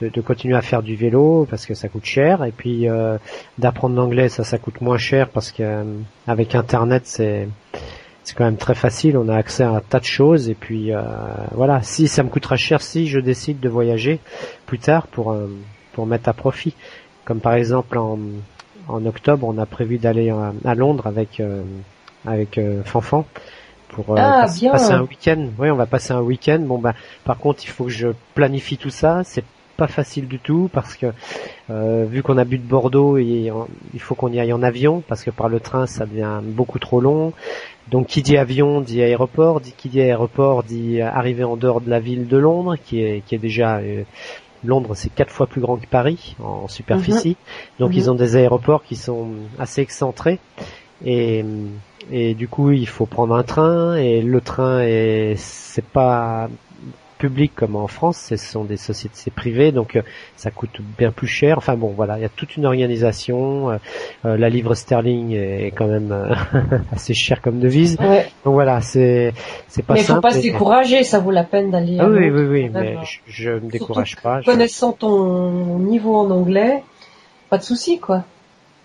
de, 0.00 0.08
de 0.08 0.20
continuer 0.20 0.56
à 0.56 0.62
faire 0.62 0.82
du 0.82 0.96
vélo 0.96 1.46
parce 1.48 1.66
que 1.66 1.74
ça 1.74 1.88
coûte 1.88 2.04
cher 2.04 2.44
et 2.44 2.52
puis 2.52 2.88
euh, 2.88 3.16
d'apprendre 3.58 3.94
l'anglais 3.96 4.28
ça 4.28 4.44
ça 4.44 4.58
coûte 4.58 4.80
moins 4.80 4.98
cher 4.98 5.28
parce 5.28 5.52
que 5.52 5.62
euh, 5.62 5.84
avec 6.26 6.54
internet 6.54 7.02
c'est 7.06 7.48
c'est 8.22 8.34
quand 8.36 8.44
même 8.44 8.56
très 8.56 8.74
facile 8.74 9.16
on 9.16 9.28
a 9.28 9.36
accès 9.36 9.62
à 9.62 9.70
un 9.70 9.80
tas 9.80 10.00
de 10.00 10.04
choses 10.04 10.48
et 10.48 10.54
puis 10.54 10.92
euh, 10.92 11.02
voilà 11.52 11.82
si 11.82 12.08
ça 12.08 12.22
me 12.22 12.28
coûtera 12.28 12.56
cher 12.56 12.80
si 12.80 13.06
je 13.06 13.20
décide 13.20 13.60
de 13.60 13.68
voyager 13.68 14.20
plus 14.66 14.78
tard 14.78 15.06
pour 15.06 15.32
euh, 15.32 15.48
pour 15.92 16.06
mettre 16.06 16.28
à 16.28 16.32
profit 16.32 16.74
comme 17.24 17.40
par 17.40 17.54
exemple 17.54 17.98
en 17.98 18.18
en 18.88 19.06
octobre 19.06 19.46
on 19.46 19.58
a 19.58 19.66
prévu 19.66 19.98
d'aller 19.98 20.30
à, 20.30 20.52
à 20.64 20.74
Londres 20.74 21.06
avec 21.06 21.40
euh, 21.40 21.62
avec 22.26 22.58
euh, 22.58 22.82
Fanfan 22.84 23.24
pour 23.94 24.10
euh, 24.10 24.16
Ah, 24.18 24.46
passer 24.72 24.92
un 24.92 25.02
week-end. 25.02 25.48
Oui, 25.58 25.70
on 25.70 25.76
va 25.76 25.86
passer 25.86 26.12
un 26.12 26.20
week-end. 26.20 26.58
Bon 26.60 26.78
bah, 26.78 26.94
par 27.24 27.38
contre, 27.38 27.64
il 27.64 27.68
faut 27.68 27.84
que 27.84 27.90
je 27.90 28.08
planifie 28.34 28.76
tout 28.76 28.90
ça. 28.90 29.22
C'est 29.24 29.44
pas 29.76 29.86
facile 29.88 30.26
du 30.28 30.38
tout 30.38 30.68
parce 30.72 30.94
que 30.96 31.06
euh, 31.70 32.04
vu 32.08 32.22
qu'on 32.22 32.38
habite 32.38 32.66
Bordeaux, 32.66 33.16
et 33.18 33.50
en- 33.50 33.66
il 33.92 34.00
faut 34.00 34.14
qu'on 34.14 34.32
y 34.32 34.38
aille 34.40 34.52
en 34.52 34.62
avion 34.62 35.02
parce 35.08 35.22
que 35.24 35.30
par 35.30 35.48
le 35.48 35.60
train, 35.60 35.86
ça 35.86 36.06
devient 36.06 36.40
beaucoup 36.42 36.78
trop 36.78 37.00
long. 37.00 37.32
Donc, 37.90 38.06
qui 38.06 38.22
dit 38.22 38.36
avion 38.36 38.80
dit 38.80 39.02
aéroport. 39.02 39.60
Dit 39.60 39.74
qui 39.76 39.88
dit 39.88 40.00
aéroport 40.00 40.62
dit 40.62 41.00
arriver 41.00 41.44
en 41.44 41.56
dehors 41.56 41.80
de 41.80 41.90
la 41.90 42.00
ville 42.00 42.26
de 42.28 42.36
Londres, 42.38 42.76
qui 42.84 43.02
est 43.02 43.22
qui 43.26 43.34
est 43.34 43.38
déjà 43.38 43.78
euh, 43.78 44.02
Londres, 44.64 44.94
c'est 44.94 45.12
quatre 45.14 45.30
fois 45.30 45.46
plus 45.46 45.60
grand 45.60 45.76
que 45.76 45.86
Paris 45.86 46.36
en 46.42 46.68
superficie. 46.68 47.36
Donc, 47.78 47.90
Mhm. 47.90 47.96
ils 47.98 48.10
ont 48.10 48.14
des 48.14 48.36
aéroports 48.36 48.82
qui 48.82 48.96
sont 48.96 49.28
assez 49.58 49.82
excentrés. 49.82 50.38
Et, 51.04 51.44
et 52.10 52.32
du 52.34 52.48
coup, 52.48 52.70
il 52.70 52.88
faut 52.88 53.04
prendre 53.04 53.34
un 53.34 53.42
train 53.42 53.96
et 53.96 54.22
le 54.22 54.40
train 54.40 54.80
est 54.80 55.34
c'est 55.36 55.84
pas 55.84 56.48
public 57.24 57.52
comme 57.54 57.74
en 57.76 57.86
France, 57.86 58.18
ce 58.28 58.36
sont 58.36 58.64
des 58.64 58.76
sociétés 58.76 59.30
privées, 59.30 59.72
donc 59.72 59.96
euh, 59.96 60.02
ça 60.36 60.50
coûte 60.50 60.76
bien 60.98 61.10
plus 61.10 61.26
cher. 61.26 61.56
Enfin 61.58 61.74
bon, 61.76 61.88
voilà, 61.96 62.18
il 62.18 62.22
y 62.22 62.24
a 62.24 62.28
toute 62.28 62.56
une 62.58 62.66
organisation. 62.66 63.70
euh, 63.70 63.76
euh, 64.26 64.36
la 64.36 64.48
livre 64.50 64.74
sterling 64.74 65.32
est 65.32 65.72
quand 65.76 65.86
même 65.86 66.12
assez 66.92 67.14
cher 67.14 67.40
comme 67.40 67.58
devise. 67.60 67.96
Ouais. 68.00 68.26
Donc 68.44 68.54
voilà, 68.54 68.80
c'est 68.80 69.32
c'est 69.68 69.82
pas 69.82 69.94
Mais 69.94 70.00
il 70.00 70.04
faut 70.04 70.12
simple. 70.14 70.22
pas 70.22 70.32
se 70.32 70.40
décourager, 70.42 71.02
ça 71.04 71.18
vaut 71.18 71.30
la 71.30 71.44
peine 71.44 71.70
d'aller. 71.70 71.96
Ah 72.00 72.08
oui, 72.08 72.28
oui, 72.30 72.42
oui, 72.44 72.68
mais 72.72 72.96
je, 73.04 73.18
je 73.26 73.50
me 73.52 73.70
décourage 73.70 74.10
Surtout 74.10 74.22
pas. 74.22 74.40
je- 74.42 74.46
Connaissant 74.50 74.92
ton 74.92 75.78
niveau 75.78 76.14
en 76.16 76.30
anglais, 76.30 76.82
pas 77.50 77.58
de 77.58 77.62
souci, 77.62 77.98
quoi. 78.00 78.24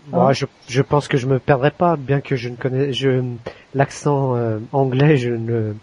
Bon, 0.08 0.22
Hein 0.28 0.34
je, 0.34 0.46
je 0.70 0.82
pense 0.82 1.08
que 1.08 1.18
je 1.18 1.28
me 1.28 1.40
perdrai 1.40 1.72
pas, 1.72 1.96
bien 1.98 2.22
que 2.22 2.36
je 2.36 2.50
ne 2.50 2.56
connais, 2.56 2.94
je 2.94 3.22
l'accent 3.76 4.36
euh, 4.36 4.58
anglais, 4.72 5.18
je 5.18 5.32
ne, 5.32 5.74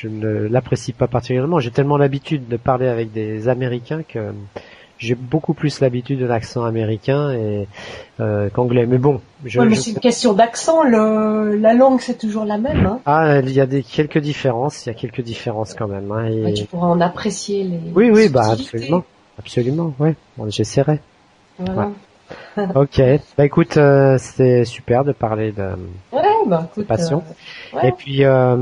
je 0.00 0.08
ne 0.08 0.48
l'apprécie 0.48 0.92
pas 0.92 1.06
particulièrement. 1.06 1.58
J'ai 1.60 1.70
tellement 1.70 1.96
l'habitude 1.96 2.48
de 2.48 2.56
parler 2.56 2.86
avec 2.88 3.12
des 3.12 3.48
Américains 3.48 4.02
que 4.06 4.32
j'ai 4.98 5.14
beaucoup 5.14 5.52
plus 5.54 5.80
l'habitude 5.80 6.18
de 6.20 6.24
l'accent 6.26 6.64
américain 6.64 7.30
et 7.32 7.66
euh, 8.20 8.48
qu'anglais. 8.50 8.86
Mais 8.86 8.98
bon, 8.98 9.20
je, 9.44 9.60
Ouais, 9.60 9.66
mais 9.66 9.74
je- 9.74 9.80
c'est 9.80 9.90
une 9.90 9.98
question 10.00 10.32
d'accent. 10.32 10.82
Le... 10.84 11.56
La 11.56 11.74
langue, 11.74 12.00
c'est 12.00 12.18
toujours 12.18 12.44
la 12.44 12.56
même. 12.58 12.86
Hein. 12.86 13.00
ah, 13.06 13.40
il 13.40 13.50
y 13.52 13.60
a 13.60 13.66
des 13.66 13.82
quelques 13.82 14.18
différences, 14.18 14.84
il 14.86 14.88
y 14.88 14.92
a 14.92 14.94
quelques 14.94 15.20
différences 15.22 15.74
quand 15.74 15.88
même. 15.88 16.10
hein, 16.12 16.26
et- 16.26 16.44
Ouais, 16.44 16.52
tu 16.54 16.64
pourras 16.64 16.88
en 16.88 17.00
apprécier 17.00 17.64
les. 17.64 17.78
Oui, 17.94 18.10
oui, 18.10 18.28
bah 18.28 18.42
absolument, 18.52 19.04
absolument, 19.38 19.94
ouais. 19.98 20.14
Bon, 20.36 20.48
j'essaierai. 20.50 21.00
Voilà. 21.58 21.90
Ok, 22.74 23.00
bah 23.38 23.44
écoute, 23.44 23.76
euh, 23.76 24.16
c'était 24.18 24.64
super 24.64 25.04
de 25.04 25.12
parler 25.12 25.52
de. 25.52 25.62
Ouais, 26.12 26.22
bah 26.46 26.66
écoute. 26.72 26.86
passion. 26.86 27.22
euh, 27.74 27.76
ouais, 27.76 27.88
Et 27.90 27.92
puis. 27.92 28.24
Euh. 28.24 28.56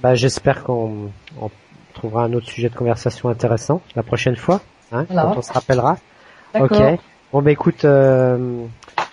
Bah, 0.00 0.14
j'espère 0.14 0.64
qu'on 0.64 1.10
on 1.40 1.50
trouvera 1.94 2.24
un 2.24 2.32
autre 2.32 2.46
sujet 2.46 2.68
de 2.68 2.74
conversation 2.74 3.28
intéressant 3.28 3.82
la 3.96 4.02
prochaine 4.02 4.36
fois, 4.36 4.60
hein, 4.92 5.06
quand 5.08 5.36
on 5.36 5.42
se 5.42 5.52
rappellera. 5.52 5.96
Ok. 6.58 6.82
Bon, 7.32 7.42
bah 7.42 7.50
écoute, 7.50 7.84
euh, 7.84 8.64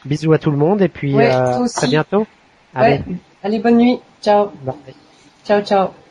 bisous 0.06 0.34
à 0.34 0.38
tout 0.38 0.52
le 0.52 0.58
monde 0.58 0.82
et 0.82 0.88
puis 0.88 1.14
Ouais, 1.14 1.32
euh, 1.32 1.68
très 1.74 1.88
bientôt. 1.88 2.26
Allez, 2.74 3.60
bonne 3.60 3.78
nuit. 3.78 4.00
Ciao. 4.22 4.52
bye. 4.64 4.96
Ciao, 5.46 5.62
ciao. 5.62 6.05